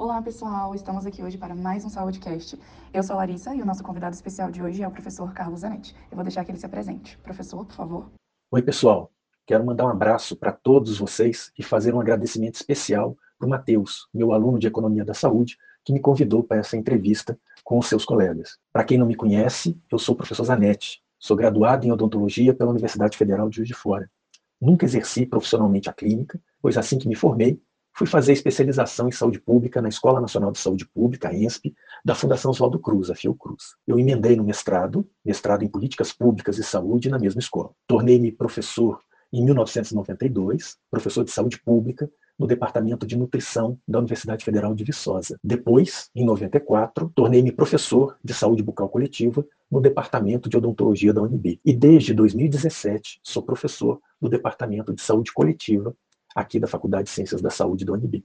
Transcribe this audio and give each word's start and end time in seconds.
Olá, 0.00 0.22
pessoal! 0.22 0.74
Estamos 0.74 1.04
aqui 1.04 1.22
hoje 1.22 1.36
para 1.36 1.54
mais 1.54 1.84
um 1.84 1.90
Saúdecast. 1.90 2.58
Eu 2.90 3.02
sou 3.02 3.16
a 3.16 3.18
Larissa 3.18 3.54
e 3.54 3.60
o 3.60 3.66
nosso 3.66 3.84
convidado 3.84 4.14
especial 4.14 4.50
de 4.50 4.62
hoje 4.62 4.82
é 4.82 4.88
o 4.88 4.90
professor 4.90 5.30
Carlos 5.34 5.60
Zanetti. 5.60 5.94
Eu 6.10 6.14
vou 6.14 6.24
deixar 6.24 6.42
que 6.42 6.50
ele 6.50 6.56
se 6.56 6.64
apresente. 6.64 7.18
Professor, 7.18 7.66
por 7.66 7.74
favor. 7.74 8.10
Oi, 8.50 8.62
pessoal. 8.62 9.12
Quero 9.46 9.62
mandar 9.62 9.84
um 9.84 9.90
abraço 9.90 10.34
para 10.34 10.52
todos 10.52 10.96
vocês 10.96 11.52
e 11.58 11.62
fazer 11.62 11.94
um 11.94 12.00
agradecimento 12.00 12.54
especial 12.54 13.14
para 13.38 13.46
o 13.46 13.50
Matheus, 13.50 14.08
meu 14.14 14.32
aluno 14.32 14.58
de 14.58 14.66
Economia 14.66 15.04
da 15.04 15.12
Saúde, 15.12 15.58
que 15.84 15.92
me 15.92 16.00
convidou 16.00 16.42
para 16.42 16.56
essa 16.56 16.78
entrevista 16.78 17.38
com 17.62 17.78
os 17.78 17.86
seus 17.86 18.06
colegas. 18.06 18.56
Para 18.72 18.84
quem 18.84 18.96
não 18.96 19.04
me 19.04 19.14
conhece, 19.14 19.78
eu 19.92 19.98
sou 19.98 20.14
o 20.14 20.16
professor 20.16 20.44
Zanetti, 20.44 21.02
sou 21.18 21.36
graduado 21.36 21.86
em 21.86 21.92
odontologia 21.92 22.54
pela 22.54 22.70
Universidade 22.70 23.18
Federal 23.18 23.50
de 23.50 23.56
Juiz 23.56 23.68
de 23.68 23.74
Fora. 23.74 24.10
Nunca 24.58 24.86
exerci 24.86 25.26
profissionalmente 25.26 25.90
a 25.90 25.92
clínica, 25.92 26.40
pois 26.62 26.78
assim 26.78 26.98
que 26.98 27.06
me 27.06 27.14
formei, 27.14 27.60
fui 27.92 28.06
fazer 28.06 28.32
especialização 28.32 29.08
em 29.08 29.12
saúde 29.12 29.40
pública 29.40 29.82
na 29.82 29.88
Escola 29.88 30.20
Nacional 30.20 30.52
de 30.52 30.58
Saúde 30.58 30.86
Pública, 30.86 31.28
a 31.28 31.34
ENSP, 31.34 31.74
da 32.04 32.14
Fundação 32.14 32.50
Oswaldo 32.50 32.78
Cruz, 32.78 33.10
a 33.10 33.14
Fiocruz. 33.14 33.76
Eu 33.86 33.98
emendei 33.98 34.36
no 34.36 34.44
mestrado, 34.44 35.06
mestrado 35.24 35.62
em 35.62 35.68
Políticas 35.68 36.12
Públicas 36.12 36.58
e 36.58 36.62
Saúde, 36.62 37.10
na 37.10 37.18
mesma 37.18 37.40
escola. 37.40 37.70
Tornei-me 37.86 38.32
professor 38.32 39.00
em 39.32 39.44
1992, 39.44 40.76
professor 40.90 41.24
de 41.24 41.30
saúde 41.30 41.60
pública, 41.62 42.10
no 42.40 42.46
Departamento 42.46 43.06
de 43.06 43.18
Nutrição 43.18 43.78
da 43.86 43.98
Universidade 43.98 44.42
Federal 44.46 44.74
de 44.74 44.82
Viçosa. 44.82 45.38
Depois, 45.44 46.08
em 46.14 46.24
94, 46.24 47.12
tornei-me 47.14 47.52
professor 47.52 48.16
de 48.24 48.32
saúde 48.32 48.62
bucal 48.62 48.88
coletiva 48.88 49.44
no 49.70 49.78
Departamento 49.78 50.48
de 50.48 50.56
Odontologia 50.56 51.12
da 51.12 51.20
UNB. 51.20 51.60
E 51.62 51.72
desde 51.74 52.14
2017 52.14 53.20
sou 53.22 53.42
professor 53.42 54.00
do 54.18 54.28
Departamento 54.28 54.94
de 54.94 55.02
Saúde 55.02 55.32
Coletiva 55.34 55.94
aqui 56.34 56.58
da 56.60 56.66
Faculdade 56.66 57.04
de 57.04 57.10
Ciências 57.10 57.40
da 57.40 57.50
Saúde 57.50 57.84
da 57.84 57.92
UNB. 57.92 58.24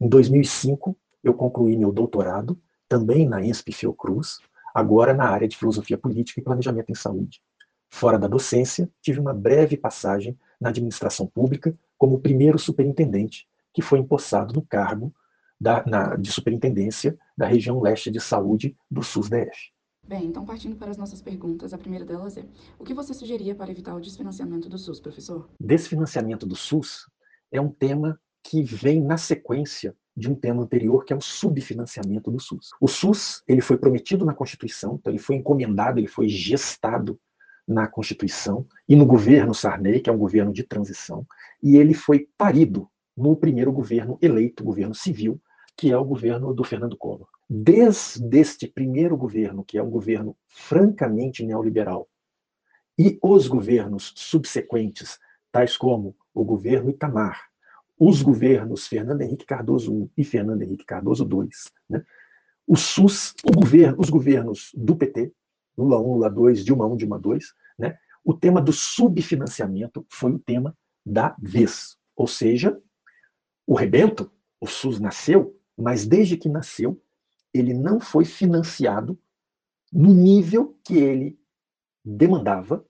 Em 0.00 0.08
2005, 0.08 0.96
eu 1.22 1.34
concluí 1.34 1.76
meu 1.76 1.92
doutorado, 1.92 2.58
também 2.88 3.28
na 3.28 3.44
ENSP 3.44 3.72
Fiocruz, 3.72 4.38
agora 4.74 5.12
na 5.12 5.28
área 5.28 5.46
de 5.46 5.56
Filosofia 5.56 5.98
Política 5.98 6.40
e 6.40 6.44
Planejamento 6.44 6.90
em 6.90 6.94
Saúde. 6.94 7.42
Fora 7.88 8.18
da 8.18 8.28
docência, 8.28 8.88
tive 9.02 9.20
uma 9.20 9.34
breve 9.34 9.76
passagem 9.76 10.38
na 10.60 10.68
administração 10.68 11.26
pública 11.26 11.76
como 11.98 12.20
primeiro 12.20 12.58
superintendente 12.58 13.48
que 13.72 13.82
foi 13.82 13.98
empossado 13.98 14.54
no 14.54 14.62
cargo 14.62 15.14
da, 15.60 15.84
na, 15.86 16.16
de 16.16 16.30
superintendência 16.30 17.18
da 17.36 17.46
região 17.46 17.80
leste 17.80 18.10
de 18.10 18.20
saúde 18.20 18.76
do 18.90 19.02
SUS-DF. 19.02 19.72
Bem, 20.06 20.26
então 20.26 20.44
partindo 20.44 20.76
para 20.76 20.90
as 20.90 20.96
nossas 20.96 21.20
perguntas, 21.20 21.72
a 21.72 21.78
primeira 21.78 22.04
delas 22.04 22.36
é: 22.36 22.44
o 22.78 22.84
que 22.84 22.94
você 22.94 23.14
sugeria 23.14 23.54
para 23.54 23.70
evitar 23.70 23.94
o 23.94 24.00
desfinanciamento 24.00 24.68
do 24.68 24.78
SUS, 24.78 24.98
professor? 24.98 25.48
Desfinanciamento 25.60 26.46
do 26.46 26.56
SUS 26.56 27.06
é 27.50 27.60
um 27.60 27.70
tema 27.70 28.18
que 28.42 28.62
vem 28.62 29.02
na 29.02 29.16
sequência 29.16 29.94
de 30.16 30.30
um 30.30 30.34
tema 30.34 30.62
anterior, 30.62 31.04
que 31.04 31.12
é 31.12 31.16
o 31.16 31.20
subfinanciamento 31.20 32.30
do 32.30 32.40
SUS. 32.40 32.70
O 32.80 32.88
SUS 32.88 33.42
ele 33.46 33.60
foi 33.60 33.76
prometido 33.76 34.24
na 34.24 34.34
Constituição, 34.34 34.96
então 34.96 35.12
ele 35.12 35.20
foi 35.20 35.36
encomendado, 35.36 35.98
ele 35.98 36.06
foi 36.06 36.28
gestado 36.28 37.18
na 37.66 37.86
Constituição 37.86 38.66
e 38.88 38.96
no 38.96 39.06
governo 39.06 39.54
Sarney, 39.54 40.00
que 40.00 40.10
é 40.10 40.12
um 40.12 40.18
governo 40.18 40.52
de 40.52 40.64
transição, 40.64 41.24
e 41.62 41.76
ele 41.76 41.94
foi 41.94 42.28
parido 42.36 42.88
no 43.16 43.36
primeiro 43.36 43.72
governo 43.72 44.18
eleito, 44.20 44.64
governo 44.64 44.94
civil, 44.94 45.40
que 45.76 45.90
é 45.90 45.96
o 45.96 46.04
governo 46.04 46.52
do 46.52 46.64
Fernando 46.64 46.96
Collor. 46.96 47.28
Desde 47.48 48.38
este 48.38 48.66
primeiro 48.66 49.16
governo, 49.16 49.64
que 49.64 49.78
é 49.78 49.82
um 49.82 49.90
governo 49.90 50.36
francamente 50.48 51.44
neoliberal, 51.44 52.08
e 52.98 53.18
os 53.22 53.48
governos 53.48 54.12
subsequentes, 54.16 55.18
tais 55.50 55.76
como 55.76 56.14
o 56.34 56.44
governo 56.44 56.90
Itamar, 56.90 57.50
os 57.98 58.22
governos 58.22 58.86
Fernando 58.86 59.20
Henrique 59.20 59.44
Cardoso 59.44 60.10
I 60.16 60.22
e 60.22 60.24
Fernando 60.24 60.62
Henrique 60.62 60.84
Cardoso 60.84 61.28
II, 61.30 61.48
né? 61.88 62.04
o 62.66 62.76
SUS, 62.76 63.34
o 63.44 63.52
governo, 63.52 64.00
os 64.00 64.08
governos 64.08 64.70
do 64.74 64.96
PT, 64.96 65.32
Lula 65.76 66.00
1, 66.00 66.02
Lula 66.02 66.30
2, 66.30 66.64
Dilma 66.64 66.86
1, 66.86 66.96
Dilma 66.96 67.18
2, 67.18 67.44
né? 67.78 67.98
o 68.24 68.32
tema 68.32 68.60
do 68.60 68.72
subfinanciamento 68.72 70.06
foi 70.08 70.32
o 70.32 70.38
tema 70.38 70.76
da 71.04 71.34
vez. 71.40 71.96
Ou 72.16 72.26
seja, 72.26 72.80
o 73.66 73.74
rebento, 73.74 74.30
o 74.60 74.66
SUS 74.66 75.00
nasceu, 75.00 75.58
mas 75.76 76.06
desde 76.06 76.36
que 76.36 76.48
nasceu, 76.48 77.02
ele 77.52 77.74
não 77.74 77.98
foi 78.00 78.24
financiado 78.24 79.18
no 79.92 80.14
nível 80.14 80.78
que 80.84 80.96
ele 80.96 81.38
demandava 82.04 82.84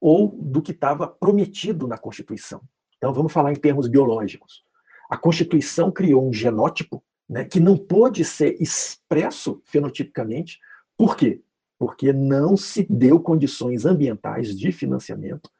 ou 0.00 0.28
do 0.28 0.60
que 0.60 0.72
estava 0.72 1.06
prometido 1.06 1.86
na 1.86 1.96
Constituição. 1.96 2.60
Então, 2.96 3.12
vamos 3.12 3.32
falar 3.32 3.52
em 3.52 3.56
termos 3.56 3.88
biológicos. 3.88 4.64
A 5.08 5.16
Constituição 5.16 5.90
criou 5.90 6.28
um 6.28 6.32
genótipo 6.32 7.02
né, 7.28 7.44
que 7.44 7.60
não 7.60 7.76
pôde 7.76 8.24
ser 8.24 8.60
expresso 8.60 9.62
fenotipicamente. 9.64 10.58
Por 10.96 11.16
quê? 11.16 11.40
Porque 11.78 12.12
não 12.12 12.56
se 12.56 12.86
deu 12.88 13.20
condições 13.20 13.86
ambientais 13.86 14.56
de 14.56 14.72
financiamento, 14.72 15.50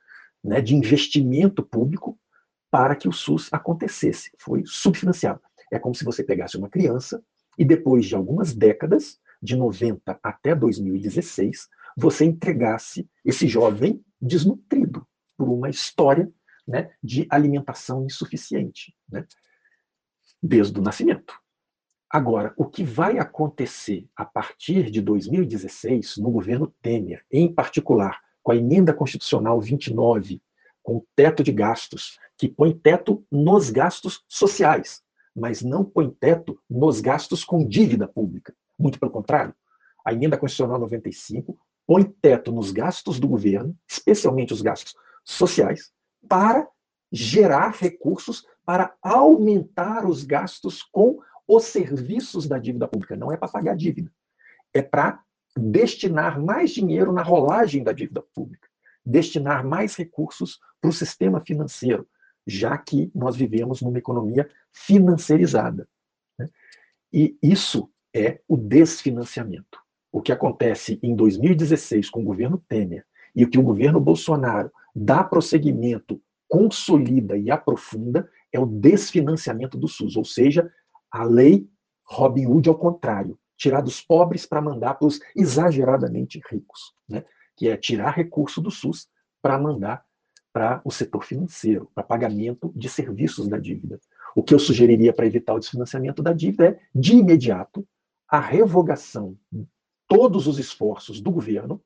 né, 0.42 0.60
de 0.60 0.74
investimento 0.74 1.62
público 1.62 2.18
para 2.70 2.96
que 2.96 3.08
o 3.08 3.12
SUS 3.12 3.48
acontecesse. 3.52 4.30
Foi 4.38 4.62
subfinanciado. 4.66 5.40
É 5.72 5.78
como 5.78 5.94
se 5.94 6.04
você 6.04 6.22
pegasse 6.22 6.56
uma 6.56 6.68
criança 6.68 7.22
e 7.58 7.64
depois 7.64 8.06
de 8.06 8.14
algumas 8.14 8.54
décadas, 8.54 9.18
de 9.42 9.56
90 9.56 10.18
até 10.22 10.54
2016, 10.54 11.68
você 11.96 12.24
entregasse 12.24 13.08
esse 13.24 13.46
jovem 13.46 14.02
desnutrido 14.20 15.06
por 15.36 15.48
uma 15.48 15.68
história 15.68 16.30
né, 16.66 16.90
de 17.02 17.26
alimentação 17.30 18.04
insuficiente, 18.04 18.94
né, 19.10 19.26
desde 20.42 20.78
o 20.78 20.82
nascimento. 20.82 21.34
Agora, 22.10 22.54
o 22.56 22.66
que 22.66 22.82
vai 22.82 23.18
acontecer 23.18 24.08
a 24.16 24.24
partir 24.24 24.90
de 24.90 25.00
2016, 25.00 26.16
no 26.16 26.30
governo 26.30 26.72
Temer, 26.80 27.24
em 27.30 27.52
particular 27.52 28.18
com 28.42 28.52
a 28.52 28.56
emenda 28.56 28.94
constitucional 28.94 29.60
29, 29.60 30.42
com 30.82 30.96
o 30.96 31.06
teto 31.14 31.42
de 31.42 31.52
gastos, 31.52 32.18
que 32.36 32.48
põe 32.48 32.72
teto 32.72 33.22
nos 33.30 33.68
gastos 33.68 34.24
sociais, 34.26 35.02
mas 35.36 35.60
não 35.62 35.84
põe 35.84 36.08
teto 36.10 36.58
nos 36.68 37.00
gastos 37.00 37.44
com 37.44 37.66
dívida 37.66 38.08
pública. 38.08 38.54
Muito 38.78 38.98
pelo 38.98 39.12
contrário, 39.12 39.54
a 40.02 40.12
emenda 40.14 40.38
constitucional 40.38 40.78
95 40.78 41.58
põe 41.88 42.04
teto 42.04 42.52
nos 42.52 42.70
gastos 42.70 43.18
do 43.18 43.26
governo, 43.26 43.74
especialmente 43.88 44.52
os 44.52 44.60
gastos 44.60 44.94
sociais, 45.24 45.90
para 46.28 46.68
gerar 47.10 47.70
recursos 47.70 48.46
para 48.62 48.94
aumentar 49.00 50.04
os 50.04 50.22
gastos 50.22 50.82
com 50.82 51.22
os 51.46 51.64
serviços 51.64 52.46
da 52.46 52.58
dívida 52.58 52.86
pública. 52.86 53.16
Não 53.16 53.32
é 53.32 53.38
para 53.38 53.48
pagar 53.48 53.74
dívida, 53.74 54.12
é 54.74 54.82
para 54.82 55.24
destinar 55.56 56.38
mais 56.38 56.72
dinheiro 56.72 57.10
na 57.10 57.22
rolagem 57.22 57.82
da 57.82 57.92
dívida 57.92 58.22
pública, 58.34 58.68
destinar 59.02 59.64
mais 59.64 59.96
recursos 59.96 60.60
para 60.82 60.90
o 60.90 60.92
sistema 60.92 61.40
financeiro, 61.40 62.06
já 62.46 62.76
que 62.76 63.10
nós 63.14 63.34
vivemos 63.34 63.80
numa 63.80 63.96
economia 63.96 64.46
financiarizada. 64.70 65.88
Né? 66.38 66.50
E 67.10 67.38
isso 67.42 67.90
é 68.14 68.42
o 68.46 68.58
desfinanciamento. 68.58 69.87
O 70.10 70.22
que 70.22 70.32
acontece 70.32 70.98
em 71.02 71.14
2016 71.14 72.10
com 72.10 72.20
o 72.20 72.24
governo 72.24 72.62
Temer 72.68 73.04
e 73.34 73.44
o 73.44 73.50
que 73.50 73.58
o 73.58 73.62
governo 73.62 74.00
Bolsonaro 74.00 74.70
dá 74.94 75.22
prosseguimento, 75.22 76.20
consolida 76.48 77.36
e 77.36 77.50
aprofunda 77.50 78.28
é 78.52 78.58
o 78.58 78.66
desfinanciamento 78.66 79.76
do 79.76 79.86
SUS, 79.86 80.16
ou 80.16 80.24
seja, 80.24 80.70
a 81.10 81.22
lei 81.22 81.68
Robin 82.04 82.46
Hood 82.46 82.68
ao 82.68 82.74
contrário, 82.74 83.38
tirar 83.56 83.82
dos 83.82 84.00
pobres 84.00 84.46
para 84.46 84.62
mandar 84.62 84.94
para 84.94 85.06
os 85.06 85.20
exageradamente 85.36 86.40
ricos, 86.50 86.94
né? 87.08 87.24
que 87.56 87.68
é 87.68 87.76
tirar 87.76 88.12
recurso 88.12 88.60
do 88.60 88.70
SUS 88.70 89.08
para 89.42 89.58
mandar 89.58 90.04
para 90.52 90.80
o 90.84 90.90
setor 90.90 91.24
financeiro, 91.24 91.90
para 91.94 92.02
pagamento 92.02 92.72
de 92.74 92.88
serviços 92.88 93.46
da 93.48 93.58
dívida. 93.58 94.00
O 94.34 94.42
que 94.42 94.54
eu 94.54 94.58
sugeriria 94.58 95.12
para 95.12 95.26
evitar 95.26 95.54
o 95.54 95.58
desfinanciamento 95.58 96.22
da 96.22 96.32
dívida 96.32 96.68
é, 96.68 96.80
de 96.94 97.16
imediato, 97.16 97.86
a 98.28 98.40
revogação 98.40 99.36
todos 100.08 100.46
os 100.46 100.58
esforços 100.58 101.20
do 101.20 101.30
governo, 101.30 101.80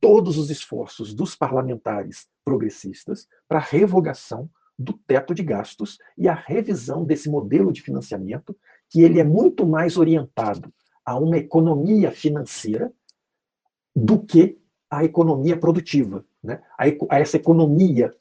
todos 0.00 0.38
os 0.38 0.50
esforços 0.50 1.14
dos 1.14 1.36
parlamentares 1.36 2.26
progressistas 2.44 3.28
para 3.46 3.58
a 3.58 3.62
revogação 3.62 4.50
do 4.78 4.92
teto 4.92 5.34
de 5.34 5.42
gastos 5.42 5.98
e 6.16 6.28
a 6.28 6.34
revisão 6.34 7.04
desse 7.04 7.28
modelo 7.28 7.72
de 7.72 7.82
financiamento, 7.82 8.56
que 8.88 9.02
ele 9.02 9.20
é 9.20 9.24
muito 9.24 9.66
mais 9.66 9.96
orientado 9.96 10.72
a 11.04 11.18
uma 11.18 11.36
economia 11.36 12.10
financeira 12.10 12.92
do 13.94 14.24
que 14.24 14.58
a 14.90 15.04
economia 15.04 15.58
produtiva 15.58 16.24
né, 16.42 16.62
a, 16.78 16.84
a, 17.14 17.20
essa 17.20 17.36
economia 17.36 18.14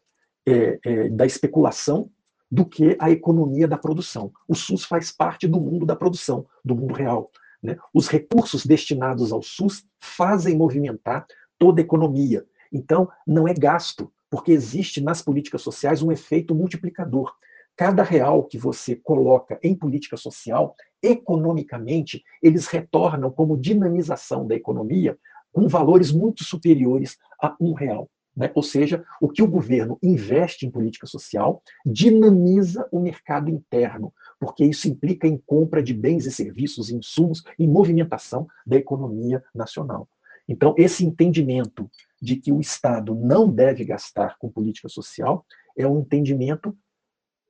é, 0.46 0.80
é, 0.84 1.10
da 1.10 1.26
especulação 1.26 2.10
do 2.50 2.66
que 2.66 2.96
a 3.00 3.12
economia 3.12 3.68
da 3.68 3.78
produção. 3.78 4.32
O 4.48 4.56
SUS 4.56 4.86
faz 4.86 5.12
parte 5.12 5.48
do 5.48 5.60
mundo 5.60 5.86
da 5.86 5.96
produção, 5.96 6.46
do 6.64 6.76
mundo 6.76 6.94
real. 6.94 7.30
Né? 7.62 7.78
Os 7.94 8.08
recursos 8.08 8.66
destinados 8.66 9.32
ao 9.32 9.42
SUS 9.42 9.86
fazem 10.00 10.56
movimentar 10.56 11.26
toda 11.58 11.82
a 11.82 11.84
economia. 11.84 12.46
Então, 12.72 13.10
não 13.26 13.48
é 13.48 13.54
gasto, 13.54 14.12
porque 14.30 14.52
existe 14.52 15.02
nas 15.02 15.22
políticas 15.22 15.62
sociais 15.62 16.02
um 16.02 16.12
efeito 16.12 16.54
multiplicador. 16.54 17.34
cada 17.76 18.02
real 18.02 18.44
que 18.44 18.58
você 18.58 18.96
coloca 18.96 19.60
em 19.62 19.76
política 19.76 20.18
social, 20.18 20.76
economicamente, 21.02 22.24
eles 22.42 22.66
retornam 22.66 23.30
como 23.30 23.56
dinamização 23.56 24.48
da 24.48 24.56
economia 24.56 25.16
com 25.52 25.68
valores 25.68 26.12
muito 26.12 26.44
superiores 26.44 27.18
a 27.40 27.56
um 27.62 27.74
real. 27.74 28.10
Né? 28.38 28.52
Ou 28.54 28.62
seja, 28.62 29.04
o 29.20 29.28
que 29.28 29.42
o 29.42 29.48
governo 29.48 29.98
investe 30.02 30.68
em 30.68 30.70
política 30.70 31.08
social 31.08 31.64
dinamiza 31.84 32.88
o 32.92 33.00
mercado 33.00 33.50
interno, 33.50 34.14
porque 34.40 34.64
isso 34.64 34.88
implica 34.88 35.28
em 35.28 35.42
compra 35.44 35.82
de 35.82 35.92
bens 35.92 36.28
e 36.28 36.32
serviços, 36.32 36.92
insumos, 36.92 37.44
em 37.58 37.68
movimentação 37.68 38.48
da 38.64 38.78
economia 38.78 39.44
nacional. 39.56 40.08
Então, 40.48 40.76
esse 40.78 41.04
entendimento 41.04 41.90
de 42.22 42.36
que 42.36 42.52
o 42.52 42.62
Estado 42.62 43.16
não 43.16 43.50
deve 43.50 43.84
gastar 43.84 44.38
com 44.38 44.52
política 44.52 44.88
social 44.88 45.44
é 45.76 45.88
um 45.88 46.00
entendimento 46.00 46.78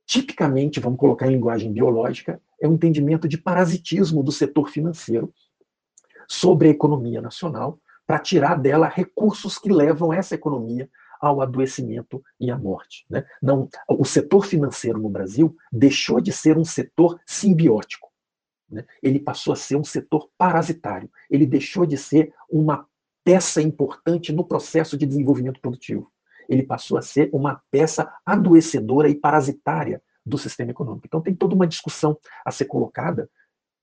tipicamente, 0.06 0.80
vamos 0.80 0.98
colocar 0.98 1.26
em 1.26 1.32
linguagem 1.32 1.70
biológica, 1.70 2.40
é 2.60 2.66
um 2.66 2.72
entendimento 2.72 3.28
de 3.28 3.36
parasitismo 3.36 4.22
do 4.22 4.32
setor 4.32 4.70
financeiro 4.70 5.32
sobre 6.26 6.68
a 6.68 6.70
economia 6.70 7.20
nacional, 7.20 7.78
para 8.08 8.18
tirar 8.18 8.58
dela 8.58 8.88
recursos 8.88 9.58
que 9.58 9.70
levam 9.70 10.12
essa 10.12 10.34
economia 10.34 10.88
ao 11.20 11.42
adoecimento 11.42 12.22
e 12.40 12.50
à 12.50 12.56
morte. 12.56 13.04
Né? 13.10 13.22
Não, 13.42 13.68
o 13.86 14.04
setor 14.04 14.46
financeiro 14.46 14.98
no 14.98 15.10
Brasil 15.10 15.54
deixou 15.70 16.18
de 16.20 16.32
ser 16.32 16.56
um 16.56 16.64
setor 16.64 17.20
simbiótico. 17.26 18.08
Né? 18.70 18.84
Ele 19.02 19.20
passou 19.20 19.52
a 19.52 19.56
ser 19.56 19.76
um 19.76 19.84
setor 19.84 20.30
parasitário. 20.38 21.10
Ele 21.28 21.44
deixou 21.44 21.84
de 21.84 21.98
ser 21.98 22.32
uma 22.50 22.86
peça 23.22 23.60
importante 23.60 24.32
no 24.32 24.42
processo 24.42 24.96
de 24.96 25.04
desenvolvimento 25.04 25.60
produtivo 25.60 26.10
ele 26.48 26.62
passou 26.62 26.96
a 26.96 27.02
ser 27.02 27.28
uma 27.32 27.60
peça 27.70 28.10
adoecedora 28.24 29.08
e 29.08 29.14
parasitária 29.14 30.02
do 30.24 30.38
sistema 30.38 30.70
econômico. 30.70 31.06
Então 31.06 31.20
tem 31.20 31.34
toda 31.34 31.54
uma 31.54 31.66
discussão 31.66 32.18
a 32.44 32.50
ser 32.50 32.64
colocada, 32.64 33.30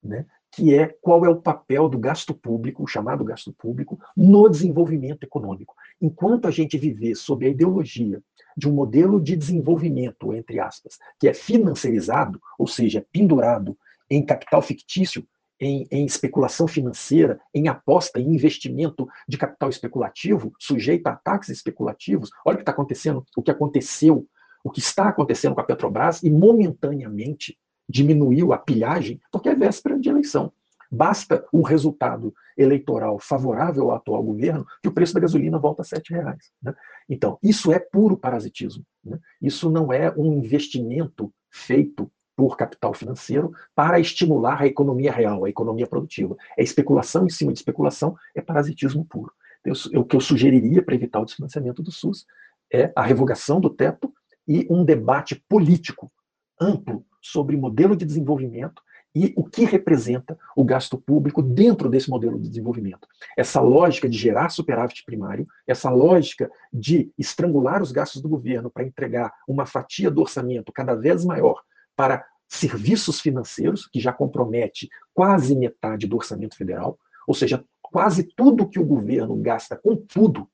né, 0.03 0.25
que 0.55 0.73
é 0.73 0.87
qual 1.01 1.25
é 1.25 1.29
o 1.29 1.41
papel 1.41 1.89
do 1.89 1.99
gasto 1.99 2.33
público, 2.33 2.81
o 2.81 2.87
chamado 2.87 3.25
gasto 3.25 3.51
público, 3.51 3.99
no 4.15 4.47
desenvolvimento 4.47 5.23
econômico. 5.23 5.75
Enquanto 6.01 6.47
a 6.47 6.51
gente 6.51 6.77
viver 6.77 7.13
sob 7.15 7.45
a 7.45 7.49
ideologia 7.49 8.23
de 8.55 8.69
um 8.69 8.71
modelo 8.71 9.19
de 9.19 9.35
desenvolvimento, 9.35 10.33
entre 10.33 10.61
aspas, 10.61 10.97
que 11.19 11.27
é 11.27 11.33
financiarizado, 11.33 12.39
ou 12.57 12.67
seja, 12.67 13.05
pendurado 13.11 13.77
em 14.09 14.25
capital 14.25 14.61
fictício, 14.61 15.27
em, 15.59 15.87
em, 15.91 16.05
especulação 16.05 16.69
financeira, 16.69 17.37
em 17.53 17.67
aposta, 17.67 18.17
em 18.17 18.33
investimento 18.33 19.09
de 19.27 19.37
capital 19.37 19.69
especulativo, 19.69 20.53
sujeito 20.57 21.07
a 21.07 21.11
ataques 21.11 21.49
especulativos. 21.49 22.29
Olha 22.45 22.55
o 22.55 22.57
que 22.57 22.61
está 22.61 22.71
acontecendo, 22.71 23.25
o 23.35 23.43
que 23.43 23.51
aconteceu, 23.51 24.25
o 24.63 24.71
que 24.71 24.79
está 24.79 25.09
acontecendo 25.09 25.53
com 25.53 25.61
a 25.61 25.65
Petrobras 25.65 26.23
e 26.23 26.29
momentaneamente 26.29 27.57
diminuiu 27.87 28.53
a 28.53 28.57
pilhagem, 28.57 29.19
porque 29.31 29.49
é 29.49 29.55
véspera 29.55 29.99
de 29.99 30.09
eleição. 30.09 30.51
Basta 30.91 31.45
um 31.51 31.61
resultado 31.61 32.33
eleitoral 32.57 33.19
favorável 33.19 33.91
ao 33.91 33.97
atual 33.97 34.23
governo 34.23 34.65
que 34.81 34.87
o 34.87 34.91
preço 34.91 35.13
da 35.13 35.19
gasolina 35.19 35.59
volta 35.59 35.81
a 35.81 35.85
R$ 35.95 36.01
reais. 36.09 36.51
Né? 36.61 36.73
Então, 37.09 37.37
isso 37.43 37.71
é 37.71 37.79
puro 37.79 38.15
parasitismo. 38.15 38.85
Né? 39.03 39.19
Isso 39.41 39.69
não 39.69 39.91
é 39.91 40.13
um 40.15 40.33
investimento 40.33 41.33
feito 41.51 42.09
por 42.35 42.57
capital 42.57 42.93
financeiro 42.93 43.53
para 43.73 43.99
estimular 43.99 44.61
a 44.61 44.67
economia 44.67 45.11
real, 45.11 45.45
a 45.45 45.49
economia 45.49 45.87
produtiva. 45.87 46.35
É 46.57 46.63
especulação 46.63 47.25
em 47.25 47.29
cima 47.29 47.51
de 47.51 47.59
especulação, 47.59 48.15
é 48.33 48.41
parasitismo 48.41 49.05
puro. 49.05 49.31
Eu, 49.63 49.73
o 49.99 50.05
que 50.05 50.15
eu 50.15 50.21
sugeriria 50.21 50.83
para 50.83 50.95
evitar 50.95 51.19
o 51.19 51.25
desfinanciamento 51.25 51.81
do 51.81 51.91
SUS 51.91 52.25
é 52.71 52.91
a 52.95 53.01
revogação 53.01 53.59
do 53.59 53.69
teto 53.69 54.13
e 54.47 54.67
um 54.69 54.83
debate 54.83 55.43
político 55.47 56.11
amplo 56.59 57.05
sobre 57.21 57.57
modelo 57.57 57.95
de 57.95 58.05
desenvolvimento 58.05 58.81
e 59.15 59.33
o 59.37 59.45
que 59.45 59.63
representa 59.63 60.37
o 60.55 60.63
gasto 60.63 60.97
público 60.97 61.41
dentro 61.41 61.89
desse 61.89 62.09
modelo 62.09 62.37
de 62.37 62.49
desenvolvimento. 62.49 63.07
Essa 63.37 63.61
lógica 63.61 64.09
de 64.09 64.17
gerar 64.17 64.49
superávit 64.49 65.05
primário, 65.05 65.47
essa 65.65 65.89
lógica 65.89 66.51
de 66.71 67.09
estrangular 67.17 67.81
os 67.81 67.93
gastos 67.93 68.21
do 68.21 68.27
governo 68.27 68.69
para 68.69 68.83
entregar 68.83 69.33
uma 69.47 69.65
fatia 69.65 70.11
do 70.11 70.21
orçamento 70.21 70.71
cada 70.73 70.93
vez 70.93 71.23
maior 71.23 71.61
para 71.95 72.25
serviços 72.47 73.21
financeiros, 73.21 73.87
que 73.87 73.99
já 73.99 74.11
compromete 74.11 74.89
quase 75.13 75.55
metade 75.55 76.05
do 76.05 76.17
orçamento 76.17 76.57
federal, 76.57 76.99
ou 77.25 77.33
seja, 77.33 77.63
quase 77.81 78.23
tudo 78.23 78.67
que 78.67 78.79
o 78.79 78.85
governo 78.85 79.35
gasta 79.37 79.75
com 79.75 79.95
tudo, 79.95 80.47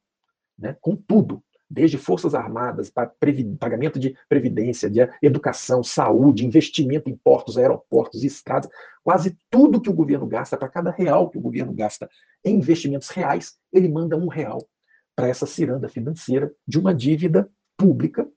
né, 0.57 0.77
com 0.79 0.95
tudo, 0.95 1.43
desde 1.71 1.97
Forças 1.97 2.35
Armadas, 2.35 2.89
para 2.89 3.09
pagamento 3.57 3.97
de 3.97 4.15
previdência, 4.27 4.89
de 4.89 4.99
educação, 5.21 5.81
saúde, 5.81 6.45
investimento 6.45 7.09
em 7.09 7.15
portos, 7.15 7.57
aeroportos, 7.57 8.23
estradas, 8.23 8.69
quase 9.01 9.37
tudo 9.49 9.79
que 9.79 9.89
o 9.89 9.93
governo 9.93 10.27
gasta, 10.27 10.57
para 10.57 10.67
cada 10.67 10.91
real 10.91 11.29
que 11.29 11.37
o 11.37 11.41
governo 11.41 11.71
gasta 11.73 12.09
em 12.43 12.55
investimentos 12.55 13.09
reais, 13.09 13.55
ele 13.71 13.87
manda 13.87 14.17
um 14.17 14.27
real 14.27 14.67
para 15.15 15.29
essa 15.29 15.45
ciranda 15.45 15.87
financeira 15.87 16.51
de 16.67 16.77
uma 16.77 16.93
dívida 16.93 17.49
pública 17.77 18.27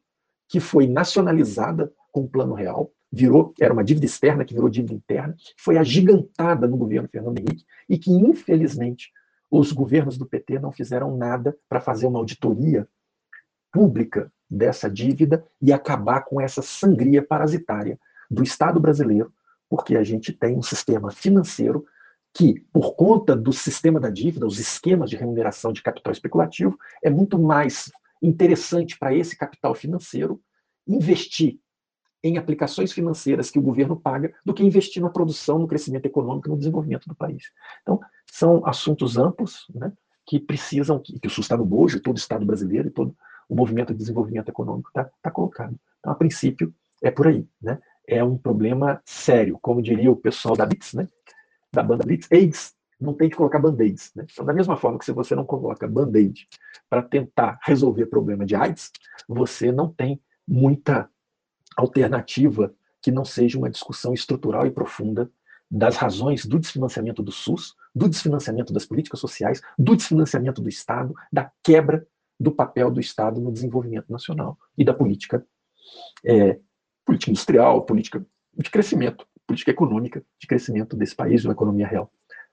que 0.49 0.61
foi 0.61 0.87
nacionalizada 0.87 1.93
com 2.13 2.21
o 2.21 2.29
Plano 2.29 2.55
Real, 2.55 2.93
virou, 3.11 3.53
era 3.61 3.73
uma 3.73 3.83
dívida 3.83 4.07
externa 4.07 4.45
que 4.45 4.55
virou 4.55 4.69
dívida 4.69 4.95
interna, 4.95 5.35
foi 5.57 5.77
agigantada 5.77 6.69
no 6.69 6.77
governo 6.77 7.09
Fernando 7.09 7.39
Henrique 7.39 7.65
e 7.89 7.99
que, 7.99 8.13
infelizmente, 8.13 9.11
os 9.51 9.73
governos 9.73 10.19
do 10.19 10.27
PT 10.27 10.59
não 10.59 10.73
fizeram 10.73 11.17
nada 11.17 11.57
para 11.69 11.81
fazer 11.81 12.07
uma 12.07 12.19
auditoria 12.19 12.89
pública 13.75 14.33
dessa 14.49 14.89
dívida 14.89 15.45
e 15.61 15.73
acabar 15.73 16.21
com 16.21 16.41
essa 16.41 16.63
sangria 16.63 17.21
parasitária 17.21 17.99
do 18.31 18.45
Estado 18.45 18.79
brasileiro, 18.79 19.33
porque 19.69 19.97
a 19.97 20.05
gente 20.05 20.33
tem 20.33 20.57
um 20.57 20.63
sistema 20.63 21.11
financeiro 21.11 21.85
que, 22.33 22.65
por 22.73 22.95
conta 22.95 23.35
do 23.35 23.53
sistema 23.53 23.99
da 23.99 24.11
dívida, 24.11 24.47
os 24.47 24.61
esquemas 24.61 25.11
de 25.11 25.17
remuneração 25.17 25.73
de 25.73 25.83
capital 25.83 26.13
especulativo, 26.13 26.79
é 27.03 27.11
muito 27.11 27.37
mais 27.37 27.91
interessante 28.23 28.97
para 28.97 29.13
esse 29.13 29.37
capital 29.37 29.75
financeiro 29.75 30.41
investir 30.87 31.59
em 32.23 32.39
aplicações 32.39 32.93
financeiras 32.93 33.51
que 33.51 33.59
o 33.59 33.63
governo 33.63 33.97
paga 33.97 34.33
do 34.47 34.55
que 34.55 34.65
investir 34.65 35.03
na 35.03 35.11
produção, 35.11 35.59
no 35.59 35.67
crescimento 35.67 36.07
econômico, 36.07 36.49
no 36.49 36.57
desenvolvimento 36.57 37.09
do 37.09 37.15
país. 37.15 37.51
Então, 37.83 38.01
são 38.31 38.65
assuntos 38.67 39.19
amplos 39.19 39.67
né, 39.75 39.93
que 40.27 40.39
precisam, 40.39 40.99
que, 40.99 41.19
que 41.19 41.29
o 41.29 41.57
no 41.57 41.67
bojo, 41.67 42.01
todo 42.01 42.17
o 42.17 42.19
Estado 42.19 42.47
brasileiro 42.47 42.89
e 42.89 42.91
todo 42.91 43.15
o 43.49 43.55
movimento 43.55 43.93
de 43.93 43.99
desenvolvimento 43.99 44.49
econômico 44.49 44.89
está 44.89 45.11
tá 45.23 45.31
colocado. 45.31 45.75
Então, 45.99 46.13
a 46.13 46.15
princípio, 46.15 46.75
é 47.03 47.11
por 47.11 47.27
aí. 47.27 47.47
Né? 47.61 47.79
É 48.07 48.23
um 48.23 48.37
problema 48.37 49.01
sério, 49.05 49.59
como 49.61 49.83
diria 49.83 50.11
o 50.11 50.17
pessoal 50.17 50.57
da 50.57 50.67
Blitz, 50.67 50.95
né? 50.95 51.09
da 51.73 51.83
banda 51.83 52.05
Blitz, 52.05 52.31
AIDS 52.31 52.75
não 53.01 53.13
tem 53.13 53.29
que 53.29 53.37
colocar 53.37 53.59
band-aids. 53.59 54.13
Né? 54.15 54.27
Então, 54.31 54.45
da 54.45 54.53
mesma 54.53 54.77
forma 54.77 54.99
que 54.99 55.05
se 55.05 55.13
você 55.13 55.35
não 55.35 55.45
coloca 55.45 55.87
band-aid 55.87 56.49
para 56.89 57.03
tentar 57.03 57.59
resolver 57.63 58.07
problema 58.07 58.47
de 58.47 58.55
AIDS, 58.55 58.91
você 59.29 59.71
não 59.71 59.89
tem 59.89 60.21
muita 60.47 61.09
alternativa 61.77 62.73
que 63.03 63.11
não 63.11 63.25
seja 63.25 63.59
uma 63.59 63.71
discussão 63.71 64.15
estrutural 64.15 64.67
e 64.67 64.71
profunda 64.71 65.31
das 65.71 65.97
razões 65.97 66.47
do 66.47 66.59
desfinanciamento 66.59 67.23
do 67.23 67.33
SUS, 67.33 67.75
do 67.95 68.09
desfinanciamento 68.09 68.73
das 68.73 68.87
políticas 68.87 69.21
sociais, 69.21 69.61
do 69.79 69.97
desfinanciamento 69.97 70.63
do 70.63 70.69
Estado, 70.69 71.15
da 71.33 71.51
quebra 71.63 72.07
do 72.39 72.51
papel 72.53 72.91
do 72.91 73.01
Estado 73.01 73.41
no 73.41 73.53
desenvolvimento 73.53 74.11
nacional 74.11 74.59
e 74.77 74.85
da 74.85 74.93
política, 74.93 75.45
é, 76.25 76.59
política 77.05 77.31
industrial, 77.31 77.83
política 77.83 78.25
de 78.57 78.71
crescimento, 78.71 79.27
política 79.47 79.71
econômica 79.71 80.25
de 80.41 80.47
crescimento 80.47 80.97
desse 80.97 81.15
país, 81.15 81.43
de 81.43 81.47
uma 81.47 81.53
economia 81.53 81.87
real. 81.87 82.11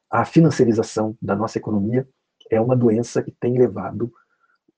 A 0.10 0.26
financiarização 0.26 1.18
da 1.22 1.36
nossa 1.36 1.58
economia 1.58 2.08
é 2.50 2.60
uma 2.60 2.76
doença 2.76 3.24
que 3.24 3.32
tem 3.32 3.58
levado 3.58 4.12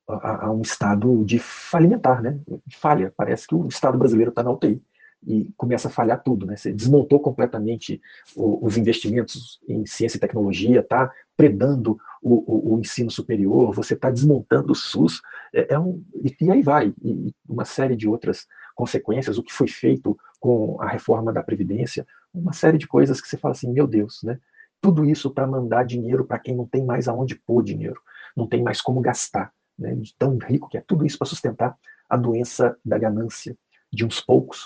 a, 0.08 0.46
a, 0.46 0.52
um 0.52 0.62
estado 0.62 1.24
de 1.26 1.40
falimentar, 1.40 2.22
né? 2.22 2.40
De 2.68 2.78
falha. 2.78 3.14
Parece 3.18 3.48
que 3.48 3.56
o 3.56 3.68
Estado 3.68 3.98
brasileiro 3.98 4.30
está 4.30 4.44
na 4.44 4.52
UTI 4.52 4.82
e 5.26 5.52
começa 5.56 5.88
a 5.88 5.92
falhar 5.92 6.22
tudo, 6.22 6.46
né? 6.46 6.56
Você 6.56 6.72
desmontou 6.72 7.20
completamente 7.20 8.02
o, 8.36 8.66
os 8.66 8.78
investimentos 8.78 9.60
em 9.68 9.86
ciência 9.86 10.18
e 10.18 10.20
tecnologia, 10.20 10.80
está 10.80 11.12
predando 11.36 11.98
o, 12.22 12.36
o, 12.36 12.76
o, 12.76 12.80
ensino 12.80 13.10
superior, 13.10 13.74
você 13.74 13.94
está 13.94 14.10
desmontando 14.10 14.72
o 14.72 14.76
SUS, 14.76 15.22
é, 15.54 15.74
é 15.74 15.80
um, 15.80 16.04
e, 16.16 16.36
e, 16.40 16.52
aí 16.52 16.62
vai, 16.62 16.94
e 17.04 17.34
uma 17.48 17.66
série 17.66 17.96
de 17.96 18.08
outras 18.08 18.48
consequências, 18.76 19.38
o 19.38 19.44
que 19.44 19.54
foi 19.54 19.68
feito 19.68 20.18
com 20.40 20.82
a 20.82 20.88
reforma 20.88 21.32
da 21.34 21.44
Previdência, 21.44 22.06
uma 22.34 22.54
série 22.54 22.78
de 22.78 22.88
coisas 22.88 23.22
que 23.22 23.28
você 23.28 23.38
fala 23.38 23.54
assim, 23.54 23.72
meu 23.72 23.88
Deus, 23.88 24.22
né? 24.24 24.40
Tudo 24.82 25.06
isso 25.06 25.32
para 25.32 25.48
mandar 25.48 25.86
dinheiro 25.86 26.26
para 26.26 26.40
quem 26.40 26.56
não 26.56 26.68
tem 26.68 26.84
mais 26.84 27.08
aonde 27.08 27.36
pôr 27.36 27.64
dinheiro, 27.64 28.02
não 28.36 28.48
tem 28.48 28.62
mais 28.62 28.82
como 28.82 29.00
gastar 29.00 29.54
né, 29.78 29.96
de 29.96 30.14
tão 30.18 30.38
rico 30.38 30.68
que 30.68 30.78
é 30.78 30.82
tudo 30.82 31.06
isso 31.06 31.18
para 31.18 31.28
sustentar 31.28 31.78
a 32.10 32.18
doença 32.18 32.78
da 32.84 32.98
ganância 32.98 33.58
de 33.92 34.06
uns 34.06 34.20
poucos 34.20 34.66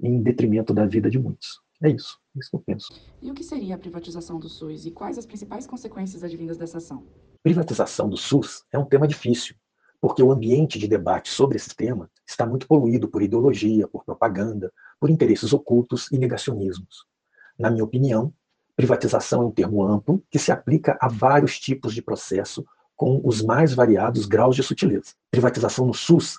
em 0.00 0.22
detrimento 0.22 0.72
da 0.72 0.86
vida 0.86 1.10
de 1.10 1.18
muitos. 1.18 1.60
É 1.82 1.90
isso, 1.90 2.18
é 2.34 2.38
isso 2.38 2.50
que 2.50 2.56
eu 2.56 2.60
penso. 2.60 2.88
E 3.20 3.30
o 3.30 3.34
que 3.34 3.44
seria 3.44 3.74
a 3.74 3.78
privatização 3.78 4.38
do 4.38 4.48
SUS 4.48 4.86
e 4.86 4.90
quais 4.90 5.18
as 5.18 5.26
principais 5.26 5.66
consequências 5.66 6.24
advindas 6.24 6.56
dessa 6.56 6.78
ação? 6.78 7.04
Privatização 7.42 8.08
do 8.08 8.16
SUS 8.16 8.64
é 8.72 8.78
um 8.78 8.84
tema 8.84 9.06
difícil, 9.06 9.54
porque 10.00 10.22
o 10.22 10.32
ambiente 10.32 10.78
de 10.78 10.88
debate 10.88 11.28
sobre 11.28 11.56
esse 11.56 11.74
tema 11.74 12.10
está 12.26 12.46
muito 12.46 12.66
poluído 12.66 13.08
por 13.08 13.22
ideologia, 13.22 13.86
por 13.86 14.04
propaganda, 14.04 14.72
por 14.98 15.10
interesses 15.10 15.52
ocultos 15.52 16.10
e 16.10 16.18
negacionismos. 16.18 17.04
Na 17.58 17.70
minha 17.70 17.84
opinião, 17.84 18.32
privatização 18.74 19.42
é 19.42 19.46
um 19.46 19.50
termo 19.50 19.82
amplo 19.82 20.22
que 20.30 20.38
se 20.38 20.50
aplica 20.50 20.98
a 21.00 21.08
vários 21.08 21.58
tipos 21.58 21.94
de 21.94 22.02
processo 22.02 22.64
com 22.96 23.20
os 23.22 23.42
mais 23.42 23.74
variados 23.74 24.26
graus 24.26 24.56
de 24.56 24.62
sutileza. 24.62 25.12
Privatização 25.30 25.86
no 25.86 25.94
SUS, 25.94 26.36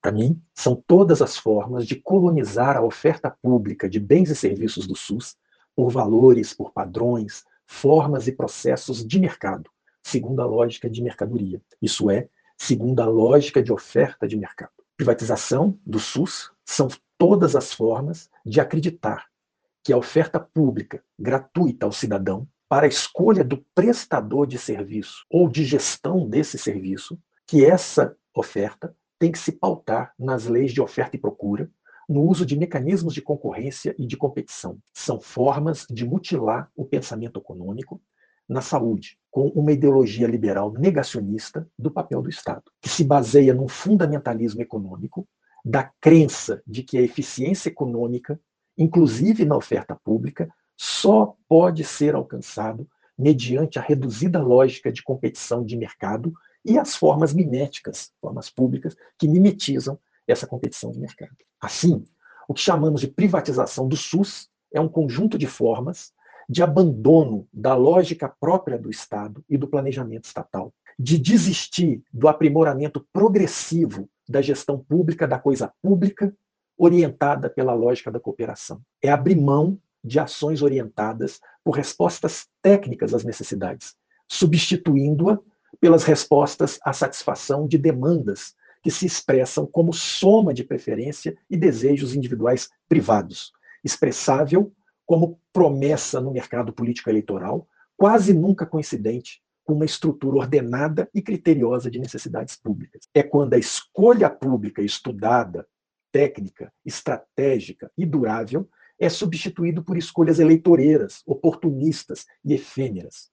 para 0.00 0.12
mim, 0.12 0.40
são 0.54 0.74
todas 0.74 1.20
as 1.20 1.36
formas 1.36 1.86
de 1.86 1.96
colonizar 1.96 2.76
a 2.76 2.82
oferta 2.82 3.30
pública 3.42 3.88
de 3.88 4.00
bens 4.00 4.30
e 4.30 4.36
serviços 4.36 4.86
do 4.86 4.96
SUS 4.96 5.36
por 5.76 5.90
valores, 5.90 6.54
por 6.54 6.72
padrões, 6.72 7.44
formas 7.66 8.26
e 8.26 8.32
processos 8.32 9.06
de 9.06 9.20
mercado, 9.20 9.70
segundo 10.02 10.40
a 10.40 10.46
lógica 10.46 10.88
de 10.88 11.02
mercadoria. 11.02 11.60
Isso 11.80 12.10
é, 12.10 12.28
segundo 12.56 13.00
a 13.00 13.06
lógica 13.06 13.62
de 13.62 13.72
oferta 13.72 14.26
de 14.26 14.36
mercado. 14.36 14.72
Privatização 14.96 15.78
do 15.84 15.98
SUS 15.98 16.50
são 16.64 16.88
todas 17.18 17.54
as 17.54 17.72
formas 17.72 18.30
de 18.44 18.60
acreditar 18.60 19.26
que 19.84 19.92
a 19.92 19.96
oferta 19.96 20.40
pública 20.40 21.02
gratuita 21.18 21.86
ao 21.86 21.92
cidadão 21.92 22.48
para 22.68 22.86
a 22.86 22.88
escolha 22.88 23.42
do 23.42 23.64
prestador 23.74 24.46
de 24.46 24.58
serviço 24.58 25.24
ou 25.28 25.48
de 25.48 25.64
gestão 25.64 26.28
desse 26.28 26.56
serviço, 26.56 27.18
que 27.46 27.64
essa 27.64 28.16
oferta 28.34 28.94
tem 29.20 29.30
que 29.30 29.38
se 29.38 29.52
pautar 29.52 30.14
nas 30.18 30.46
leis 30.46 30.72
de 30.72 30.80
oferta 30.80 31.14
e 31.14 31.20
procura, 31.20 31.70
no 32.08 32.22
uso 32.22 32.44
de 32.44 32.58
mecanismos 32.58 33.14
de 33.14 33.20
concorrência 33.22 33.94
e 33.98 34.06
de 34.06 34.16
competição. 34.16 34.78
São 34.92 35.20
formas 35.20 35.86
de 35.88 36.04
mutilar 36.04 36.68
o 36.74 36.84
pensamento 36.84 37.38
econômico 37.38 38.02
na 38.48 38.62
saúde, 38.62 39.16
com 39.30 39.46
uma 39.48 39.70
ideologia 39.70 40.26
liberal 40.26 40.72
negacionista 40.72 41.68
do 41.78 41.90
papel 41.90 42.20
do 42.20 42.30
Estado, 42.30 42.64
que 42.80 42.88
se 42.88 43.04
baseia 43.04 43.54
num 43.54 43.68
fundamentalismo 43.68 44.62
econômico, 44.62 45.28
da 45.62 45.84
crença 46.00 46.62
de 46.66 46.82
que 46.82 46.96
a 46.96 47.02
eficiência 47.02 47.68
econômica, 47.68 48.40
inclusive 48.76 49.44
na 49.44 49.54
oferta 49.54 49.94
pública, 49.94 50.48
só 50.76 51.36
pode 51.46 51.84
ser 51.84 52.14
alcançado 52.14 52.88
mediante 53.16 53.78
a 53.78 53.82
reduzida 53.82 54.42
lógica 54.42 54.90
de 54.90 55.02
competição 55.02 55.62
de 55.62 55.76
mercado 55.76 56.32
e 56.64 56.78
as 56.78 56.94
formas 56.94 57.32
miméticas, 57.32 58.12
formas 58.20 58.50
públicas, 58.50 58.96
que 59.18 59.28
mimetizam 59.28 59.98
essa 60.26 60.46
competição 60.46 60.90
de 60.90 60.98
mercado. 60.98 61.36
Assim, 61.60 62.04
o 62.48 62.54
que 62.54 62.60
chamamos 62.60 63.00
de 63.00 63.08
privatização 63.08 63.88
do 63.88 63.96
SUS 63.96 64.48
é 64.72 64.80
um 64.80 64.88
conjunto 64.88 65.38
de 65.38 65.46
formas 65.46 66.12
de 66.48 66.62
abandono 66.62 67.46
da 67.52 67.74
lógica 67.74 68.28
própria 68.28 68.76
do 68.76 68.90
Estado 68.90 69.44
e 69.48 69.56
do 69.56 69.68
planejamento 69.68 70.24
estatal, 70.24 70.74
de 70.98 71.16
desistir 71.16 72.02
do 72.12 72.26
aprimoramento 72.26 73.06
progressivo 73.12 74.08
da 74.28 74.42
gestão 74.42 74.78
pública, 74.78 75.28
da 75.28 75.38
coisa 75.38 75.72
pública, 75.80 76.34
orientada 76.76 77.48
pela 77.48 77.72
lógica 77.72 78.10
da 78.10 78.18
cooperação. 78.18 78.80
É 79.00 79.10
abrir 79.10 79.36
mão 79.36 79.78
de 80.02 80.18
ações 80.18 80.60
orientadas 80.60 81.40
por 81.62 81.76
respostas 81.76 82.48
técnicas 82.62 83.14
às 83.14 83.22
necessidades, 83.22 83.94
substituindo-a 84.26 85.38
pelas 85.80 86.04
respostas 86.04 86.78
à 86.84 86.92
satisfação 86.92 87.66
de 87.66 87.78
demandas 87.78 88.54
que 88.82 88.90
se 88.90 89.06
expressam 89.06 89.66
como 89.66 89.92
soma 89.92 90.54
de 90.54 90.64
preferência 90.64 91.36
e 91.48 91.56
desejos 91.56 92.14
individuais 92.14 92.68
privados, 92.88 93.52
expressável 93.84 94.72
como 95.06 95.40
promessa 95.52 96.20
no 96.20 96.30
mercado 96.30 96.72
político 96.72 97.10
eleitoral, 97.10 97.66
quase 97.96 98.32
nunca 98.32 98.64
coincidente 98.64 99.42
com 99.64 99.74
uma 99.74 99.84
estrutura 99.84 100.38
ordenada 100.38 101.08
e 101.14 101.20
criteriosa 101.20 101.90
de 101.90 101.98
necessidades 101.98 102.56
públicas. 102.56 103.02
É 103.14 103.22
quando 103.22 103.54
a 103.54 103.58
escolha 103.58 104.30
pública 104.30 104.82
estudada, 104.82 105.66
técnica, 106.12 106.72
estratégica 106.84 107.90
e 107.96 108.04
durável 108.04 108.68
é 108.98 109.08
substituído 109.08 109.82
por 109.82 109.96
escolhas 109.96 110.38
eleitoreiras, 110.38 111.22
oportunistas 111.26 112.26
e 112.44 112.54
efêmeras. 112.54 113.30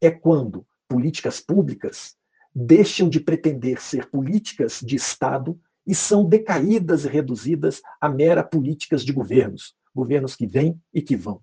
É 0.00 0.10
quando 0.10 0.66
políticas 0.90 1.40
públicas 1.40 2.16
deixam 2.52 3.08
de 3.08 3.20
pretender 3.20 3.80
ser 3.80 4.10
políticas 4.10 4.80
de 4.80 4.96
Estado 4.96 5.56
e 5.86 5.94
são 5.94 6.24
decaídas 6.24 7.04
e 7.04 7.08
reduzidas 7.08 7.80
a 8.00 8.08
mera 8.08 8.42
políticas 8.42 9.04
de 9.04 9.12
governos, 9.12 9.76
governos 9.94 10.34
que 10.34 10.48
vêm 10.48 10.76
e 10.92 11.00
que 11.00 11.14
vão. 11.14 11.40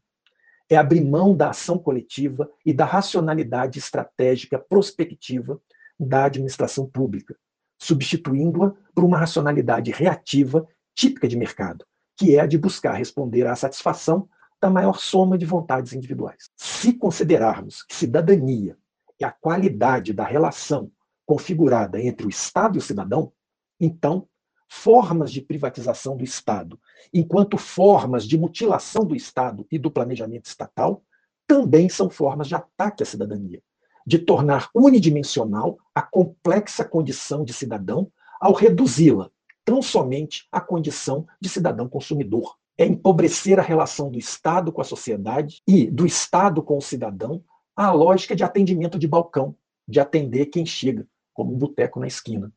É 0.69 0.75
abrir 0.75 0.99
mão 0.99 1.33
da 1.33 1.51
ação 1.51 1.79
coletiva 1.79 2.51
e 2.65 2.73
da 2.73 2.83
racionalidade 2.83 3.79
estratégica 3.79 4.59
prospectiva 4.59 5.61
da 5.97 6.25
administração 6.25 6.85
pública, 6.85 7.33
substituindo-a 7.79 8.73
por 8.93 9.05
uma 9.05 9.17
racionalidade 9.17 9.91
reativa 9.91 10.67
típica 10.93 11.25
de 11.25 11.37
mercado, 11.37 11.85
que 12.17 12.35
é 12.35 12.41
a 12.41 12.45
de 12.45 12.57
buscar 12.57 12.93
responder 12.93 13.47
à 13.47 13.55
satisfação 13.55 14.27
da 14.61 14.69
maior 14.69 14.99
soma 14.99 15.37
de 15.37 15.45
vontades 15.45 15.93
individuais. 15.93 16.49
Se 16.57 16.91
considerarmos 16.91 17.83
que 17.83 17.95
cidadania 17.95 18.75
é 19.19 19.25
a 19.25 19.31
qualidade 19.31 20.13
da 20.13 20.23
relação 20.23 20.91
configurada 21.25 22.01
entre 22.01 22.25
o 22.25 22.29
Estado 22.29 22.77
e 22.77 22.79
o 22.79 22.81
cidadão, 22.81 23.31
então 23.79 24.27
formas 24.69 25.31
de 25.31 25.41
privatização 25.41 26.17
do 26.17 26.23
Estado, 26.23 26.79
enquanto 27.13 27.57
formas 27.57 28.25
de 28.25 28.37
mutilação 28.37 29.05
do 29.05 29.15
Estado 29.15 29.65
e 29.71 29.77
do 29.77 29.89
planejamento 29.89 30.45
estatal, 30.45 31.03
também 31.47 31.87
são 31.87 32.09
formas 32.09 32.47
de 32.47 32.55
ataque 32.55 33.03
à 33.03 33.05
cidadania, 33.05 33.61
de 34.05 34.19
tornar 34.19 34.69
unidimensional 34.73 35.77
a 35.95 36.01
complexa 36.01 36.83
condição 36.83 37.43
de 37.43 37.53
cidadão 37.53 38.11
ao 38.39 38.53
reduzi-la 38.53 39.29
tão 39.67 39.81
somente 39.81 40.47
à 40.49 40.61
condição 40.61 41.27
de 41.41 41.49
cidadão 41.49 41.89
consumidor. 41.89 42.55
É 42.77 42.85
empobrecer 42.85 43.59
a 43.59 43.61
relação 43.61 44.09
do 44.09 44.17
Estado 44.17 44.71
com 44.71 44.79
a 44.79 44.85
sociedade 44.85 45.61
e 45.67 45.91
do 45.91 46.05
Estado 46.05 46.63
com 46.63 46.77
o 46.77 46.81
cidadão 46.81 47.43
à 47.77 47.91
lógica 47.91 48.35
de 48.35 48.43
atendimento 48.43 48.99
de 48.99 49.07
balcão, 49.07 49.55
de 49.87 49.99
atender 49.99 50.47
quem 50.47 50.65
chega, 50.65 51.07
como 51.33 51.53
um 51.53 51.57
boteco 51.57 51.99
na 51.99 52.07
esquina. 52.07 52.51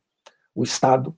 O 0.53 0.63
Estado 0.63 1.15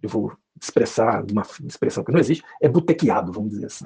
eu 0.00 0.08
vou 0.08 0.36
expressar 0.60 1.24
uma 1.30 1.42
expressão 1.66 2.04
que 2.04 2.12
não 2.12 2.20
existe, 2.20 2.44
é 2.60 2.68
botequeado, 2.68 3.32
vamos 3.32 3.50
dizer 3.50 3.66
assim. 3.66 3.84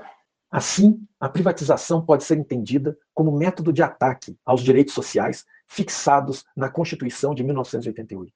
Assim, 0.50 1.06
a 1.18 1.28
privatização 1.28 2.04
pode 2.04 2.24
ser 2.24 2.38
entendida 2.38 2.96
como 3.12 3.36
método 3.36 3.72
de 3.72 3.82
ataque 3.82 4.38
aos 4.44 4.62
direitos 4.62 4.94
sociais 4.94 5.44
fixados 5.66 6.44
na 6.56 6.68
Constituição 6.68 7.34
de 7.34 7.42
1988, 7.42 8.32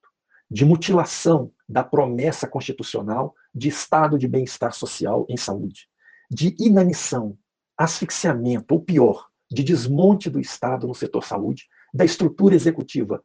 de 0.50 0.64
mutilação 0.64 1.52
da 1.68 1.84
promessa 1.84 2.48
constitucional 2.48 3.34
de 3.54 3.68
estado 3.68 4.18
de 4.18 4.26
bem-estar 4.26 4.72
social 4.72 5.24
em 5.28 5.36
saúde, 5.36 5.88
de 6.30 6.56
inanição, 6.58 7.38
asfixiamento, 7.76 8.74
ou 8.74 8.80
pior, 8.80 9.29
de 9.50 9.62
desmonte 9.62 10.30
do 10.30 10.40
Estado 10.40 10.86
no 10.86 10.94
setor 10.94 11.24
saúde, 11.24 11.66
da 11.92 12.04
estrutura 12.04 12.54
executiva 12.54 13.22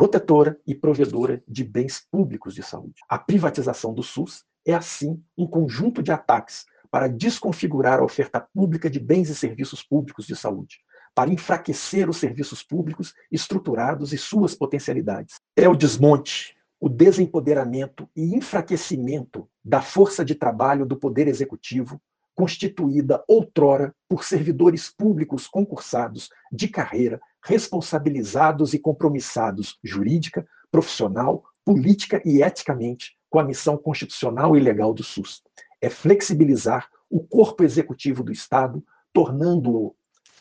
protetora 0.00 0.58
e 0.66 0.74
provedora 0.74 1.42
de 1.46 1.62
bens 1.62 2.06
públicos 2.10 2.54
de 2.54 2.62
saúde. 2.62 2.94
A 3.06 3.18
privatização 3.18 3.92
do 3.92 4.02
SUS 4.02 4.44
é, 4.66 4.72
assim, 4.72 5.22
um 5.36 5.46
conjunto 5.46 6.02
de 6.02 6.10
ataques 6.10 6.64
para 6.90 7.06
desconfigurar 7.06 8.00
a 8.00 8.04
oferta 8.04 8.40
pública 8.40 8.88
de 8.88 8.98
bens 8.98 9.28
e 9.28 9.34
serviços 9.34 9.82
públicos 9.82 10.26
de 10.26 10.34
saúde, 10.34 10.78
para 11.14 11.30
enfraquecer 11.30 12.08
os 12.08 12.16
serviços 12.16 12.62
públicos 12.62 13.14
estruturados 13.30 14.12
e 14.12 14.18
suas 14.18 14.54
potencialidades. 14.54 15.36
É 15.54 15.68
o 15.68 15.76
desmonte, 15.76 16.56
o 16.80 16.88
desempoderamento 16.88 18.08
e 18.16 18.34
enfraquecimento 18.34 19.46
da 19.62 19.82
força 19.82 20.24
de 20.24 20.34
trabalho 20.34 20.86
do 20.86 20.96
Poder 20.96 21.28
Executivo, 21.28 22.00
constituída 22.40 23.22
outrora 23.28 23.94
por 24.08 24.24
servidores 24.24 24.88
públicos 24.88 25.46
concursados 25.46 26.30
de 26.50 26.68
carreira 26.68 27.20
responsabilizados 27.44 28.72
e 28.72 28.78
compromissados 28.78 29.78
jurídica, 29.84 30.48
profissional, 30.70 31.44
política 31.62 32.18
e 32.24 32.42
eticamente 32.42 33.14
com 33.28 33.40
a 33.40 33.44
missão 33.44 33.76
constitucional 33.76 34.56
e 34.56 34.60
legal 34.60 34.94
do 34.94 35.02
SUS. 35.02 35.42
É 35.82 35.90
flexibilizar 35.90 36.88
o 37.10 37.20
corpo 37.20 37.62
executivo 37.62 38.24
do 38.24 38.32
Estado, 38.32 38.82
tornando-o 39.12 39.94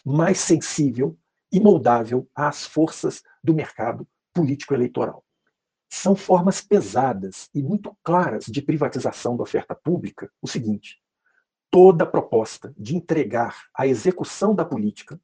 mais 0.05 0.39
sensível 0.39 1.17
e 1.51 1.59
moldável 1.59 2.29
às 2.33 2.65
forças 2.65 3.21
do 3.43 3.53
mercado 3.53 4.07
político-eleitoral. 4.33 5.21
São 5.89 6.15
formas 6.15 6.61
pesadas 6.61 7.49
e 7.53 7.61
muito 7.61 7.93
claras 8.01 8.45
de 8.45 8.61
privatização 8.61 9.35
da 9.35 9.43
oferta 9.43 9.75
pública 9.75 10.31
o 10.41 10.47
seguinte: 10.47 10.97
toda 11.71 12.05
proposta 12.05 12.73
de 12.77 12.95
entregar 12.95 13.65
a 13.73 13.85
execução 13.85 14.55
da 14.55 14.65
política 14.65 15.19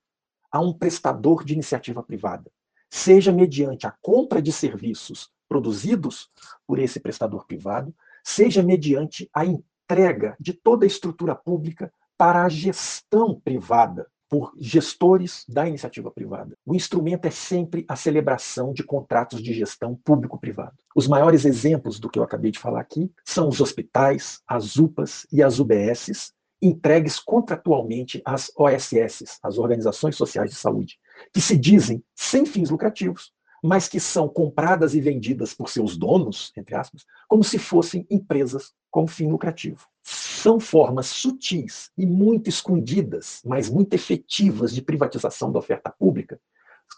a 0.52 0.60
um 0.60 0.72
prestador 0.72 1.44
de 1.44 1.54
iniciativa 1.54 2.02
privada, 2.02 2.52
seja 2.90 3.32
mediante 3.32 3.86
a 3.86 3.94
compra 4.02 4.42
de 4.42 4.52
serviços 4.52 5.30
produzidos 5.50 6.30
por 6.66 6.80
esse 6.80 7.00
prestador 7.00 7.46
privado, 7.46 7.94
seja 8.24 8.64
mediante 8.64 9.30
a 9.34 9.46
entrega 9.46 10.36
de 10.40 10.54
toda 10.54 10.86
a 10.86 10.88
estrutura 10.88 11.36
pública 11.36 11.92
para 12.18 12.44
a 12.44 12.50
gestão 12.50 13.40
privada 13.40 14.08
por 14.30 14.54
gestores 14.58 15.46
da 15.48 15.68
iniciativa 15.68 16.10
privada. 16.10 16.58
O 16.66 16.74
instrumento 16.74 17.25
é 17.25 17.32
sempre 17.32 17.86
a 17.88 17.96
celebração 17.96 18.74
de 18.74 18.84
contratos 18.84 19.42
de 19.42 19.54
gestão 19.54 19.96
público-privado. 20.04 20.75
Os 20.96 21.08
maiores 21.08 21.46
exemplos 21.46 22.00
do 22.00 22.10
que 22.10 22.18
eu 22.18 22.24
acabei 22.24 22.52
de 22.52 22.60
falar 22.60 22.82
aqui 22.82 23.12
são 23.24 23.48
os 23.48 23.62
hospitais, 23.62 24.42
as 24.48 24.78
UPAs 24.78 25.28
e 25.32 25.44
as 25.44 25.60
UBSs, 25.60 26.34
entregues 26.62 27.20
contratualmente 27.20 28.22
às 28.26 28.52
OSS, 28.58 29.40
as 29.44 29.58
Organizações 29.58 30.16
Sociais 30.16 30.50
de 30.50 30.56
Saúde, 30.56 30.98
que 31.34 31.42
se 31.42 31.58
dizem 31.58 32.04
sem 32.16 32.46
fins 32.46 32.70
lucrativos, 32.70 33.34
mas 33.64 33.88
que 33.88 34.00
são 34.00 34.28
compradas 34.30 34.94
e 34.94 35.02
vendidas 35.02 35.54
por 35.54 35.70
seus 35.70 35.98
donos, 35.98 36.52
entre 36.56 36.76
aspas, 36.76 37.04
como 37.28 37.44
se 37.44 37.58
fossem 37.58 38.06
empresas 38.10 38.74
com 38.92 39.08
fim 39.08 39.28
lucrativo. 39.28 39.88
São 40.04 40.60
formas 40.60 41.08
sutis 41.08 41.90
e 41.98 42.06
muito 42.06 42.48
escondidas, 42.48 43.42
mas 43.44 43.70
muito 43.70 43.94
efetivas 43.94 44.74
de 44.74 44.82
privatização 44.82 45.52
da 45.52 45.60
oferta 45.60 45.90
pública. 45.90 46.40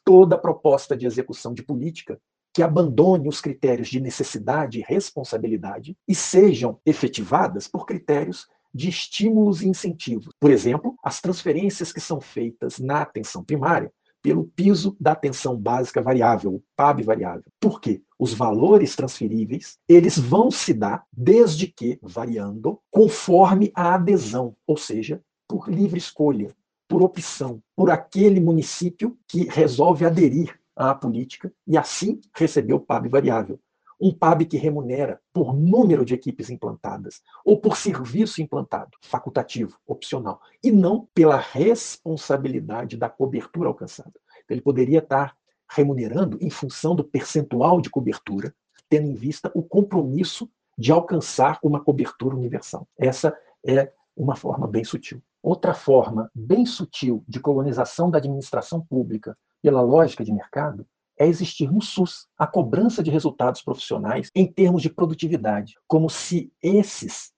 Toda 0.03 0.37
proposta 0.37 0.95
de 0.95 1.05
execução 1.05 1.53
de 1.53 1.63
política 1.63 2.19
que 2.53 2.63
abandone 2.63 3.29
os 3.29 3.39
critérios 3.39 3.87
de 3.87 3.99
necessidade 3.99 4.79
e 4.79 4.81
responsabilidade 4.81 5.95
e 6.07 6.15
sejam 6.15 6.79
efetivadas 6.85 7.67
por 7.67 7.85
critérios 7.85 8.47
de 8.77 8.89
estímulos 8.89 9.63
e 9.63 9.67
incentivos. 9.67 10.29
Por 10.39 10.51
exemplo, 10.51 10.95
as 11.03 11.19
transferências 11.19 11.91
que 11.91 11.99
são 11.99 12.21
feitas 12.21 12.77
na 12.77 13.01
atenção 13.01 13.43
primária 13.43 13.91
pelo 14.21 14.45
piso 14.45 14.95
da 14.99 15.13
atenção 15.13 15.57
básica 15.57 16.01
variável, 16.01 16.55
o 16.55 16.63
PAB 16.75 17.01
variável. 17.01 17.45
Por 17.59 17.81
quê? 17.81 18.03
Os 18.19 18.33
valores 18.33 18.95
transferíveis, 18.95 19.77
eles 19.89 20.17
vão 20.17 20.51
se 20.51 20.73
dar 20.73 21.05
desde 21.11 21.67
que 21.67 21.97
variando 22.03 22.79
conforme 22.91 23.71
a 23.73 23.95
adesão, 23.95 24.55
ou 24.67 24.77
seja, 24.77 25.21
por 25.47 25.69
livre 25.69 25.97
escolha, 25.97 26.53
por 26.87 27.01
opção, 27.01 27.61
por 27.75 27.89
aquele 27.89 28.39
município 28.39 29.17
que 29.27 29.45
resolve 29.45 30.05
aderir 30.05 30.59
à 30.75 30.93
política 30.93 31.51
e 31.65 31.77
assim 31.77 32.19
receber 32.35 32.73
o 32.73 32.79
PAB 32.79 33.07
variável 33.07 33.59
um 33.99 34.13
PAB 34.13 34.45
que 34.45 34.57
remunera 34.57 35.19
por 35.33 35.53
número 35.53 36.05
de 36.05 36.13
equipes 36.13 36.49
implantadas 36.49 37.21
ou 37.43 37.59
por 37.59 37.75
serviço 37.75 38.41
implantado, 38.41 38.91
facultativo, 39.01 39.77
opcional, 39.85 40.39
e 40.63 40.71
não 40.71 41.07
pela 41.13 41.37
responsabilidade 41.37 42.97
da 42.97 43.09
cobertura 43.09 43.69
alcançada. 43.69 44.13
Ele 44.49 44.61
poderia 44.61 44.99
estar 44.99 45.35
remunerando 45.69 46.37
em 46.41 46.49
função 46.49 46.95
do 46.95 47.03
percentual 47.03 47.81
de 47.81 47.89
cobertura, 47.89 48.53
tendo 48.89 49.07
em 49.07 49.15
vista 49.15 49.51
o 49.53 49.61
compromisso 49.61 50.49
de 50.77 50.91
alcançar 50.91 51.59
uma 51.61 51.83
cobertura 51.83 52.35
universal. 52.35 52.87
Essa 52.97 53.35
é 53.65 53.91
uma 54.15 54.35
forma 54.35 54.67
bem 54.67 54.83
sutil. 54.83 55.21
Outra 55.41 55.73
forma 55.73 56.31
bem 56.33 56.65
sutil 56.65 57.23
de 57.27 57.39
colonização 57.39 58.09
da 58.09 58.17
administração 58.17 58.79
pública 58.81 59.37
pela 59.61 59.81
lógica 59.81 60.23
de 60.23 60.31
mercado 60.31 60.85
é 61.17 61.25
existir 61.25 61.71
no 61.71 61.81
SUS 61.81 62.27
a 62.37 62.45
cobrança 62.45 63.01
de 63.01 63.09
resultados 63.09 63.61
profissionais 63.61 64.29
em 64.35 64.45
termos 64.45 64.81
de 64.81 64.89
produtividade, 64.89 65.75
como 65.87 66.09
se 66.09 66.51
esses 66.61 67.31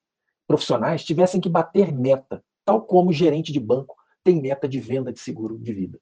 profissionais 0.46 1.04
tivessem 1.04 1.40
que 1.40 1.48
bater 1.48 1.92
meta, 1.92 2.42
tal 2.64 2.82
como 2.82 3.10
o 3.10 3.12
gerente 3.12 3.52
de 3.52 3.60
banco 3.60 3.96
tem 4.22 4.40
meta 4.40 4.68
de 4.68 4.80
venda 4.80 5.12
de 5.12 5.20
seguro 5.20 5.58
de 5.58 5.72
vida. 5.72 5.98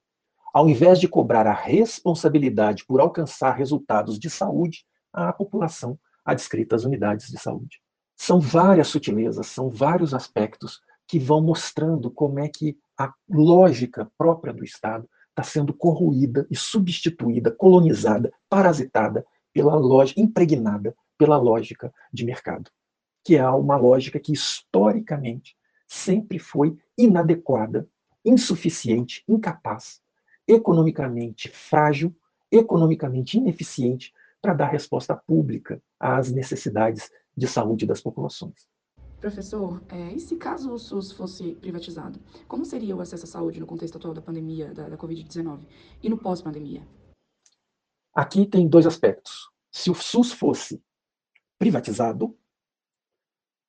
Ao 0.53 0.67
invés 0.67 0.99
de 0.99 1.07
cobrar 1.07 1.45
a 1.47 1.53
responsabilidade 1.53 2.85
por 2.85 2.99
alcançar 2.99 3.55
resultados 3.55 4.19
de 4.19 4.29
saúde 4.29 4.83
à 5.13 5.31
população 5.31 5.97
adscrita 6.25 6.75
às 6.75 6.83
unidades 6.83 7.27
de 7.27 7.39
saúde. 7.39 7.79
São 8.15 8.39
várias 8.39 8.87
sutilezas, 8.87 9.47
são 9.47 9.69
vários 9.69 10.13
aspectos 10.13 10.81
que 11.07 11.17
vão 11.17 11.41
mostrando 11.41 12.11
como 12.11 12.39
é 12.39 12.49
que 12.49 12.77
a 12.97 13.13
lógica 13.29 14.11
própria 14.17 14.53
do 14.53 14.63
Estado 14.63 15.09
está 15.39 15.43
sendo 15.43 15.73
corroída 15.73 16.45
e 16.51 16.55
substituída, 16.55 17.49
colonizada, 17.49 18.31
parasitada 18.49 19.25
pela 19.53 19.75
lógica, 19.75 20.19
impregnada 20.19 20.93
pela 21.17 21.37
lógica 21.37 21.93
de 22.11 22.25
mercado, 22.25 22.69
que 23.23 23.35
é 23.37 23.49
uma 23.49 23.77
lógica 23.77 24.19
que 24.19 24.33
historicamente 24.33 25.55
sempre 25.87 26.37
foi 26.37 26.77
inadequada, 26.97 27.87
insuficiente, 28.23 29.23
incapaz, 29.27 30.01
economicamente 30.47 31.49
frágil, 31.49 32.13
economicamente 32.51 33.37
ineficiente 33.37 34.13
para 34.41 34.53
dar 34.53 34.67
resposta 34.67 35.15
pública 35.15 35.81
às 35.99 36.31
necessidades 36.31 37.09
de 37.35 37.47
saúde 37.47 37.85
das 37.85 38.01
populações. 38.01 38.67
Professor, 39.19 39.83
é, 39.89 40.13
e 40.13 40.19
se 40.19 40.37
caso 40.37 40.71
o 40.71 40.79
SUS 40.79 41.11
fosse 41.11 41.53
privatizado, 41.55 42.21
como 42.47 42.63
seria 42.63 42.95
o 42.95 43.01
acesso 43.01 43.25
à 43.25 43.27
saúde 43.27 43.59
no 43.59 43.67
contexto 43.67 43.97
atual 43.97 44.13
da 44.13 44.21
pandemia 44.21 44.73
da, 44.73 44.87
da 44.87 44.97
Covid-19 44.97 45.67
e 46.01 46.09
no 46.09 46.17
pós-pandemia? 46.17 46.87
Aqui 48.13 48.45
tem 48.45 48.67
dois 48.67 48.85
aspectos. 48.85 49.49
Se 49.69 49.91
o 49.91 49.93
SUS 49.93 50.31
fosse 50.31 50.81
privatizado, 51.57 52.37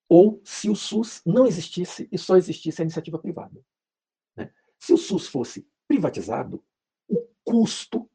ou 0.09 0.41
se 0.45 0.71
o 0.71 0.77
SUS 0.77 1.21
não 1.27 1.47
existisse 1.47 2.09
e 2.13 2.19
só 2.19 2.37
existisse 2.37 2.81
a 2.81 2.85
iniciativa 2.85 3.19
privada. 3.19 3.61
Né? 4.37 4.53
Se 4.79 4.93
o 4.93 4.97
SUS 4.97 5.27
fosse 5.27 5.69
privatizado, 5.89 6.63
o 7.09 7.27
custo 7.45 8.09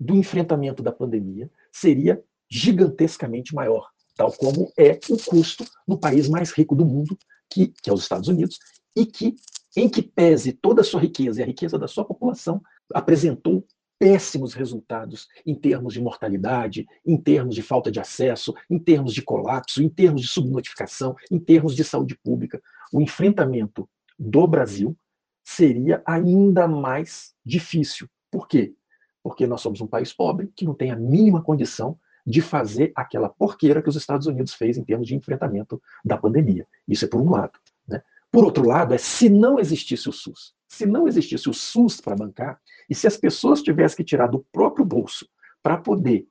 do 0.00 0.14
enfrentamento 0.14 0.82
da 0.82 0.92
pandemia 0.92 1.50
seria 1.70 2.24
gigantescamente 2.50 3.54
maior 3.54 3.90
tal 4.18 4.32
como 4.32 4.70
é 4.76 4.98
o 5.08 5.16
custo 5.16 5.64
no 5.86 5.96
país 5.96 6.28
mais 6.28 6.50
rico 6.50 6.74
do 6.74 6.84
mundo, 6.84 7.16
que, 7.48 7.68
que 7.68 7.88
é 7.88 7.92
os 7.92 8.02
Estados 8.02 8.28
Unidos, 8.28 8.58
e 8.94 9.06
que, 9.06 9.36
em 9.76 9.88
que 9.88 10.02
pese 10.02 10.52
toda 10.52 10.80
a 10.80 10.84
sua 10.84 11.00
riqueza 11.00 11.40
e 11.40 11.42
a 11.44 11.46
riqueza 11.46 11.78
da 11.78 11.86
sua 11.86 12.04
população, 12.04 12.60
apresentou 12.92 13.64
péssimos 13.96 14.54
resultados 14.54 15.28
em 15.46 15.54
termos 15.54 15.94
de 15.94 16.00
mortalidade, 16.00 16.84
em 17.06 17.16
termos 17.16 17.54
de 17.54 17.62
falta 17.62 17.92
de 17.92 18.00
acesso, 18.00 18.52
em 18.68 18.78
termos 18.78 19.14
de 19.14 19.22
colapso, 19.22 19.82
em 19.82 19.88
termos 19.88 20.22
de 20.22 20.28
subnotificação, 20.28 21.14
em 21.30 21.38
termos 21.38 21.76
de 21.76 21.84
saúde 21.84 22.16
pública. 22.16 22.60
O 22.92 23.00
enfrentamento 23.00 23.88
do 24.18 24.46
Brasil 24.48 24.96
seria 25.44 26.02
ainda 26.04 26.66
mais 26.66 27.34
difícil. 27.44 28.08
Por 28.32 28.48
quê? 28.48 28.74
Porque 29.22 29.46
nós 29.46 29.60
somos 29.60 29.80
um 29.80 29.86
país 29.86 30.12
pobre 30.12 30.50
que 30.56 30.64
não 30.64 30.74
tem 30.74 30.90
a 30.90 30.96
mínima 30.96 31.42
condição 31.42 31.98
de 32.28 32.42
fazer 32.42 32.92
aquela 32.94 33.30
porqueira 33.30 33.80
que 33.80 33.88
os 33.88 33.96
Estados 33.96 34.26
Unidos 34.26 34.52
fez 34.52 34.76
em 34.76 34.84
termos 34.84 35.06
de 35.08 35.16
enfrentamento 35.16 35.80
da 36.04 36.18
pandemia. 36.18 36.66
Isso 36.86 37.06
é 37.06 37.08
por 37.08 37.22
um 37.22 37.30
lado. 37.30 37.58
Né? 37.88 38.02
Por 38.30 38.44
outro 38.44 38.66
lado, 38.66 38.92
é 38.92 38.98
se 38.98 39.30
não 39.30 39.58
existisse 39.58 40.10
o 40.10 40.12
SUS, 40.12 40.54
se 40.68 40.84
não 40.84 41.08
existisse 41.08 41.48
o 41.48 41.54
SUS 41.54 42.02
para 42.02 42.14
bancar, 42.14 42.60
e 42.90 42.94
se 42.94 43.06
as 43.06 43.16
pessoas 43.16 43.62
tivessem 43.62 43.96
que 43.96 44.04
tirar 44.04 44.26
do 44.26 44.44
próprio 44.52 44.84
bolso 44.84 45.26
para 45.62 45.78
poder 45.78 46.28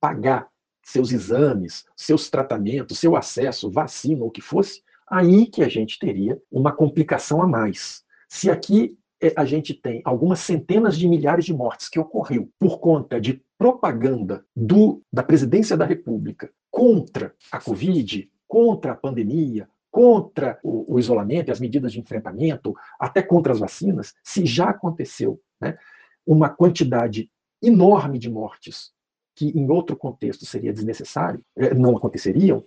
pagar 0.00 0.48
seus 0.82 1.12
exames, 1.12 1.84
seus 1.96 2.28
tratamentos, 2.28 2.98
seu 2.98 3.14
acesso, 3.14 3.70
vacina 3.70 4.22
ou 4.22 4.26
o 4.26 4.32
que 4.32 4.40
fosse, 4.40 4.82
aí 5.08 5.46
que 5.46 5.62
a 5.62 5.68
gente 5.68 6.00
teria 6.00 6.42
uma 6.50 6.72
complicação 6.72 7.40
a 7.40 7.46
mais. 7.46 8.02
Se 8.28 8.50
aqui 8.50 8.98
a 9.36 9.44
gente 9.44 9.74
tem 9.74 10.00
algumas 10.04 10.40
centenas 10.40 10.96
de 10.96 11.08
milhares 11.08 11.44
de 11.44 11.54
mortes 11.54 11.88
que 11.88 11.98
ocorreu 11.98 12.48
por 12.58 12.80
conta 12.80 13.20
de 13.20 13.42
propaganda 13.56 14.44
do, 14.54 15.02
da 15.12 15.22
presidência 15.22 15.76
da 15.76 15.84
República 15.84 16.50
contra 16.70 17.34
a 17.50 17.60
Covid, 17.60 18.28
contra 18.48 18.92
a 18.92 18.96
pandemia, 18.96 19.68
contra 19.90 20.58
o, 20.62 20.94
o 20.94 20.98
isolamento 20.98 21.48
e 21.48 21.52
as 21.52 21.60
medidas 21.60 21.92
de 21.92 22.00
enfrentamento, 22.00 22.74
até 22.98 23.22
contra 23.22 23.52
as 23.52 23.60
vacinas, 23.60 24.14
se 24.24 24.46
já 24.46 24.70
aconteceu 24.70 25.40
né, 25.60 25.76
uma 26.26 26.48
quantidade 26.48 27.30
enorme 27.62 28.18
de 28.18 28.30
mortes 28.30 28.90
que 29.34 29.46
em 29.48 29.70
outro 29.70 29.96
contexto 29.96 30.44
seria 30.44 30.72
desnecessário, 30.72 31.42
eh, 31.56 31.74
não 31.74 31.96
aconteceriam, 31.96 32.64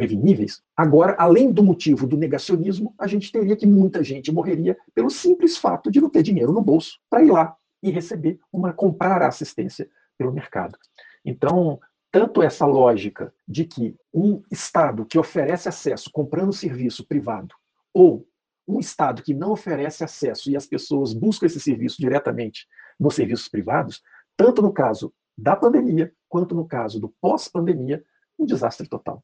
preveníveis. 0.00 0.62
Agora, 0.74 1.14
além 1.18 1.52
do 1.52 1.62
motivo 1.62 2.06
do 2.06 2.16
negacionismo, 2.16 2.94
a 2.98 3.06
gente 3.06 3.30
teria 3.30 3.54
que 3.54 3.66
muita 3.66 4.02
gente 4.02 4.32
morreria 4.32 4.74
pelo 4.94 5.10
simples 5.10 5.58
fato 5.58 5.90
de 5.90 6.00
não 6.00 6.08
ter 6.08 6.22
dinheiro 6.22 6.52
no 6.52 6.62
bolso 6.62 6.98
para 7.10 7.22
ir 7.22 7.30
lá 7.30 7.54
e 7.82 7.90
receber 7.90 8.40
uma 8.50 8.72
comprar 8.72 9.20
a 9.20 9.28
assistência 9.28 9.90
pelo 10.16 10.32
mercado. 10.32 10.78
Então, 11.22 11.78
tanto 12.10 12.42
essa 12.42 12.64
lógica 12.64 13.32
de 13.46 13.66
que 13.66 13.94
um 14.12 14.42
Estado 14.50 15.04
que 15.04 15.18
oferece 15.18 15.68
acesso 15.68 16.10
comprando 16.10 16.50
serviço 16.50 17.06
privado 17.06 17.54
ou 17.92 18.26
um 18.66 18.80
Estado 18.80 19.22
que 19.22 19.34
não 19.34 19.52
oferece 19.52 20.02
acesso 20.02 20.50
e 20.50 20.56
as 20.56 20.66
pessoas 20.66 21.12
buscam 21.12 21.44
esse 21.44 21.60
serviço 21.60 22.00
diretamente 22.00 22.66
nos 22.98 23.14
serviços 23.14 23.48
privados, 23.48 24.00
tanto 24.34 24.62
no 24.62 24.72
caso 24.72 25.12
da 25.36 25.54
pandemia 25.54 26.10
quanto 26.26 26.54
no 26.54 26.66
caso 26.66 26.98
do 26.98 27.14
pós-pandemia, 27.20 28.02
um 28.38 28.46
desastre 28.46 28.88
total 28.88 29.22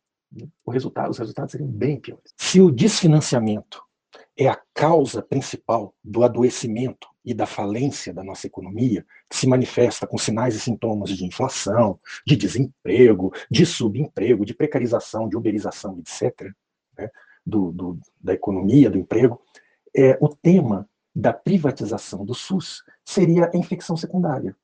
resultado, 0.68 1.10
os 1.10 1.18
resultados 1.18 1.52
seriam 1.52 1.68
bem 1.68 2.00
piores. 2.00 2.32
Se 2.36 2.60
o 2.60 2.70
desfinanciamento 2.70 3.82
é 4.36 4.48
a 4.48 4.60
causa 4.74 5.22
principal 5.22 5.94
do 6.04 6.22
adoecimento 6.22 7.08
e 7.24 7.34
da 7.34 7.46
falência 7.46 8.12
da 8.12 8.22
nossa 8.22 8.46
economia, 8.46 9.04
que 9.28 9.36
se 9.36 9.48
manifesta 9.48 10.06
com 10.06 10.18
sinais 10.18 10.54
e 10.54 10.60
sintomas 10.60 11.10
de 11.10 11.24
inflação, 11.24 11.98
de 12.24 12.36
desemprego, 12.36 13.32
de 13.50 13.64
subemprego, 13.64 14.44
de 14.44 14.54
precarização, 14.54 15.28
de 15.28 15.36
uberização, 15.36 15.98
etc., 15.98 16.52
né, 16.96 17.10
do, 17.44 17.72
do, 17.72 17.98
da 18.20 18.34
economia, 18.34 18.90
do 18.90 18.98
emprego, 18.98 19.40
é, 19.96 20.18
o 20.20 20.28
tema 20.28 20.88
da 21.14 21.32
privatização 21.32 22.24
do 22.24 22.34
SUS 22.34 22.82
seria 23.04 23.50
a 23.52 23.56
infecção 23.56 23.96
secundária. 23.96 24.54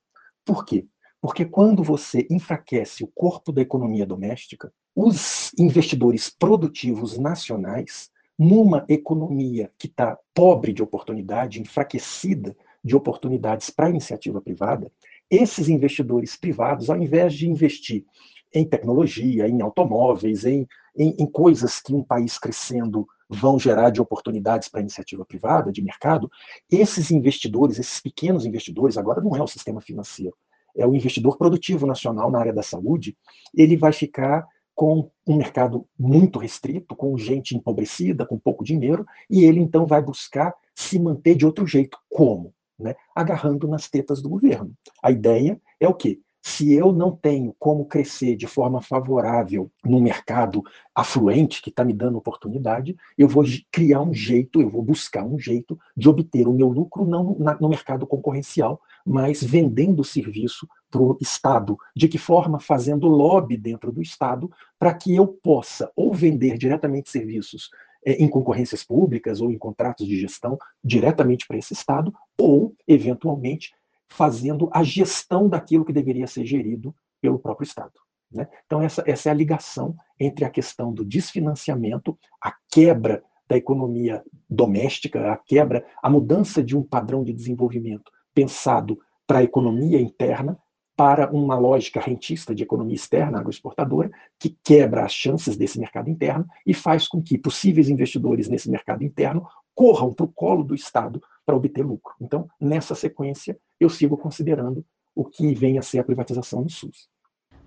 Por 0.45 0.65
quê? 0.65 0.87
Porque 1.21 1.45
quando 1.45 1.83
você 1.83 2.27
enfraquece 2.29 3.03
o 3.05 3.09
corpo 3.09 3.53
da 3.53 3.63
economia 3.63 4.05
doméstica, 4.05 4.73
os 4.95 5.53
investidores 5.59 6.29
produtivos 6.29 7.19
nacionais, 7.19 8.11
numa 8.39 8.85
economia 8.89 9.71
que 9.79 9.87
está 9.87 10.19
pobre 10.35 10.73
de 10.73 10.83
oportunidade, 10.83 11.61
enfraquecida 11.61 12.57
de 12.85 12.97
oportunidades 12.97 13.71
para 13.71 13.87
a 13.87 13.91
iniciativa 13.91 14.41
privada, 14.41 14.91
esses 15.31 15.69
investidores 15.69 16.37
privados, 16.37 16.91
ao 16.91 16.97
invés 16.97 17.35
de 17.35 17.49
investir 17.49 18.05
em 18.53 18.65
tecnologia, 18.67 19.49
em 19.49 19.63
automóveis, 19.63 20.45
em, 20.45 20.67
em, 20.97 21.15
em 21.19 21.27
coisas 21.27 21.81
que 21.81 21.95
um 21.95 22.03
país 22.03 22.39
crescendo 22.39 23.07
vão 23.29 23.59
gerar 23.59 23.91
de 23.91 24.01
oportunidades 24.01 24.69
para 24.69 24.81
a 24.81 24.83
iniciativa 24.83 25.25
privada, 25.25 25.73
de 25.73 25.81
mercado, 25.81 26.31
esses 26.71 27.11
investidores, 27.11 27.79
esses 27.79 27.99
pequenos 27.99 28.45
investidores, 28.45 28.99
agora 28.99 29.23
não 29.23 29.35
é 29.35 29.43
o 29.43 29.47
sistema 29.47 29.81
financeiro, 29.81 30.37
é 30.77 30.87
o 30.87 30.95
investidor 30.95 31.39
produtivo 31.39 31.87
nacional 31.87 32.31
na 32.31 32.41
área 32.41 32.53
da 32.53 32.63
saúde, 32.63 33.17
ele 33.55 33.77
vai 33.77 33.93
ficar 33.93 34.47
com 34.75 35.11
um 35.27 35.37
mercado 35.37 35.87
muito 35.99 36.39
restrito, 36.39 36.97
com 36.97 37.17
gente 37.17 37.57
empobrecida, 37.57 38.27
com 38.27 38.39
pouco 38.39 38.65
dinheiro, 38.65 39.07
e 39.29 39.45
ele 39.45 39.61
então 39.61 39.87
vai 39.87 40.03
buscar 40.03 40.55
se 40.75 40.99
manter 40.99 41.35
de 41.35 41.47
outro 41.47 41.67
jeito. 41.67 41.99
Como? 42.09 42.55
Né? 42.79 42.95
Agarrando 43.15 43.69
nas 43.69 43.89
tetas 43.89 44.21
do 44.21 44.29
governo. 44.29 44.73
A 45.03 45.11
ideia 45.11 45.61
é 45.79 45.89
o 45.89 45.95
quê? 45.95 46.21
Se 46.43 46.73
eu 46.73 46.93
não 46.93 47.13
tenho 47.13 47.55
como 47.57 47.85
crescer 47.85 48.35
de 48.35 48.49
forma 48.49 48.83
favorável 48.83 49.71
no 49.85 50.01
mercado 50.01 50.61
afluente 50.93 51.63
que 51.63 51.71
está 51.71 51.85
me 51.85 51.93
dando 51.93 52.19
oportunidade, 52.19 52.97
eu 53.17 53.29
vou 53.29 53.45
criar 53.71 54.03
um 54.03 54.13
jeito, 54.13 54.61
eu 54.61 54.69
vou 54.69 54.83
buscar 54.83 55.25
um 55.25 55.39
jeito 55.39 55.79
de 55.97 56.09
obter 56.09 56.49
o 56.49 56.53
meu 56.53 56.69
lucro 56.69 57.05
não 57.05 57.37
no 57.61 57.69
mercado 57.69 58.07
concorrencial, 58.09 58.81
mas 59.07 59.43
vendendo 59.43 60.01
o 60.01 60.05
serviço 60.05 60.67
para 60.91 61.01
o 61.01 61.17
Estado. 61.21 61.77
De 61.95 62.09
que 62.09 62.19
forma? 62.19 62.59
Fazendo 62.59 63.07
lobby 63.07 63.57
dentro 63.57 63.93
do 63.93 64.03
Estado 64.03 64.51
para 64.79 64.93
que 64.93 65.15
eu 65.15 65.29
possa 65.29 65.93
ou 65.95 66.13
vender 66.13 66.59
diretamente 66.59 67.09
serviços 67.09 67.71
é, 68.05 68.15
em 68.15 68.29
concorrências 68.29 68.83
públicas 68.83 69.41
ou 69.41 69.51
em 69.53 69.59
contratos 69.59 70.07
de 70.09 70.19
gestão 70.19 70.59
diretamente 70.83 71.47
para 71.47 71.57
esse 71.57 71.73
Estado, 71.73 72.13
ou, 72.37 72.75
eventualmente, 72.87 73.73
fazendo 74.13 74.69
a 74.73 74.83
gestão 74.83 75.49
daquilo 75.49 75.85
que 75.85 75.93
deveria 75.93 76.27
ser 76.27 76.45
gerido 76.45 76.95
pelo 77.21 77.39
próprio 77.39 77.65
Estado. 77.65 77.93
Né? 78.31 78.47
Então, 78.67 78.83
essa, 78.83 79.03
essa 79.07 79.29
é 79.29 79.33
a 79.33 79.35
ligação 79.35 79.97
entre 80.19 80.45
a 80.45 80.51
questão 80.51 80.93
do 80.93 81.05
desfinanciamento, 81.05 82.19
a 82.41 82.55
quebra 82.71 83.23
da 83.49 83.57
economia 83.57 84.23
doméstica, 84.49 85.33
a 85.33 85.37
quebra, 85.37 85.85
a 86.03 86.09
mudança 86.09 86.63
de 86.63 86.77
um 86.77 86.83
padrão 86.83 87.25
de 87.25 87.33
desenvolvimento 87.33 88.11
pensado 88.35 88.99
para 89.27 89.39
a 89.39 89.43
economia 89.43 90.01
interna, 90.01 90.59
para 90.97 91.31
uma 91.31 91.59
lógica 91.59 92.01
rentista 92.01 92.55
de 92.55 92.63
economia 92.63 92.95
externa, 92.95 93.39
agroexportadora, 93.39 94.11
que 94.39 94.57
quebra 94.63 95.05
as 95.05 95.13
chances 95.13 95.57
desse 95.57 95.79
mercado 95.79 96.11
interno 96.11 96.47
e 96.67 96.75
faz 96.75 97.09
com 97.09 97.23
que 97.23 97.39
possíveis 97.39 97.89
investidores 97.89 98.49
nesse 98.49 98.71
mercado 98.71 99.03
interno 99.03 99.47
corram 99.75 100.13
para 100.13 100.25
o 100.25 100.33
colo 100.33 100.63
do 100.63 100.75
Estado 100.75 101.21
para 101.45 101.57
obter 101.57 101.85
lucro. 101.85 102.15
Então, 102.21 102.49
nessa 102.61 102.95
sequência, 102.95 103.59
eu 103.81 103.89
sigo 103.89 104.17
considerando 104.17 104.85
o 105.15 105.25
que 105.25 105.55
vem 105.55 105.79
a 105.79 105.83
ser 105.83 105.99
a 105.99 106.05
privatização 106.05 106.63
do 106.63 106.71
SUS. 106.71 107.09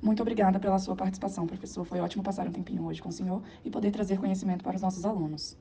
Muito 0.02 0.22
obrigada 0.22 0.60
pela 0.60 0.78
sua 0.78 0.96
participação, 0.96 1.48
professor. 1.48 1.86
Foi 1.86 2.00
ótimo 2.00 2.24
passar 2.24 2.48
um 2.48 2.52
tempinho 2.52 2.86
hoje 2.86 3.02
com 3.02 3.10
o 3.10 3.12
senhor 3.12 3.42
e 3.64 3.70
poder 3.70 3.92
trazer 3.92 4.20
conhecimento 4.20 4.64
para 4.64 4.76
os 4.76 4.82
nossos 4.82 5.06
alunos. 5.06 5.58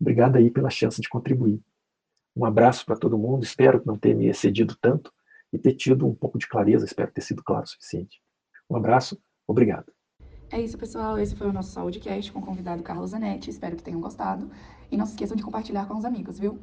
Obrigado 0.00 0.36
aí 0.36 0.50
pela 0.50 0.70
chance 0.70 1.00
de 1.00 1.08
contribuir. 1.08 1.60
Um 2.34 2.44
abraço 2.44 2.86
para 2.86 2.96
todo 2.96 3.18
mundo. 3.18 3.44
Espero 3.44 3.82
não 3.84 3.98
ter 3.98 4.14
me 4.14 4.26
excedido 4.26 4.76
tanto 4.80 5.12
e 5.52 5.58
ter 5.58 5.74
tido 5.74 6.06
um 6.06 6.14
pouco 6.14 6.38
de 6.38 6.48
clareza. 6.48 6.84
Espero 6.84 7.12
ter 7.12 7.20
sido 7.20 7.42
claro 7.42 7.64
o 7.64 7.68
suficiente. 7.68 8.20
Um 8.68 8.76
abraço. 8.76 9.20
Obrigado. 9.46 9.92
É 10.52 10.60
isso, 10.60 10.76
pessoal. 10.76 11.16
Esse 11.18 11.36
foi 11.36 11.48
o 11.48 11.52
nosso 11.52 11.70
Saúde 11.70 12.00
Cast 12.00 12.32
com 12.32 12.40
o 12.40 12.42
convidado 12.42 12.82
Carlos 12.82 13.10
Zanetti. 13.10 13.50
Espero 13.50 13.76
que 13.76 13.82
tenham 13.82 14.00
gostado. 14.00 14.50
E 14.90 14.96
não 14.96 15.06
se 15.06 15.12
esqueçam 15.12 15.36
de 15.36 15.42
compartilhar 15.44 15.86
com 15.86 15.96
os 15.96 16.04
amigos, 16.04 16.38
viu? 16.38 16.58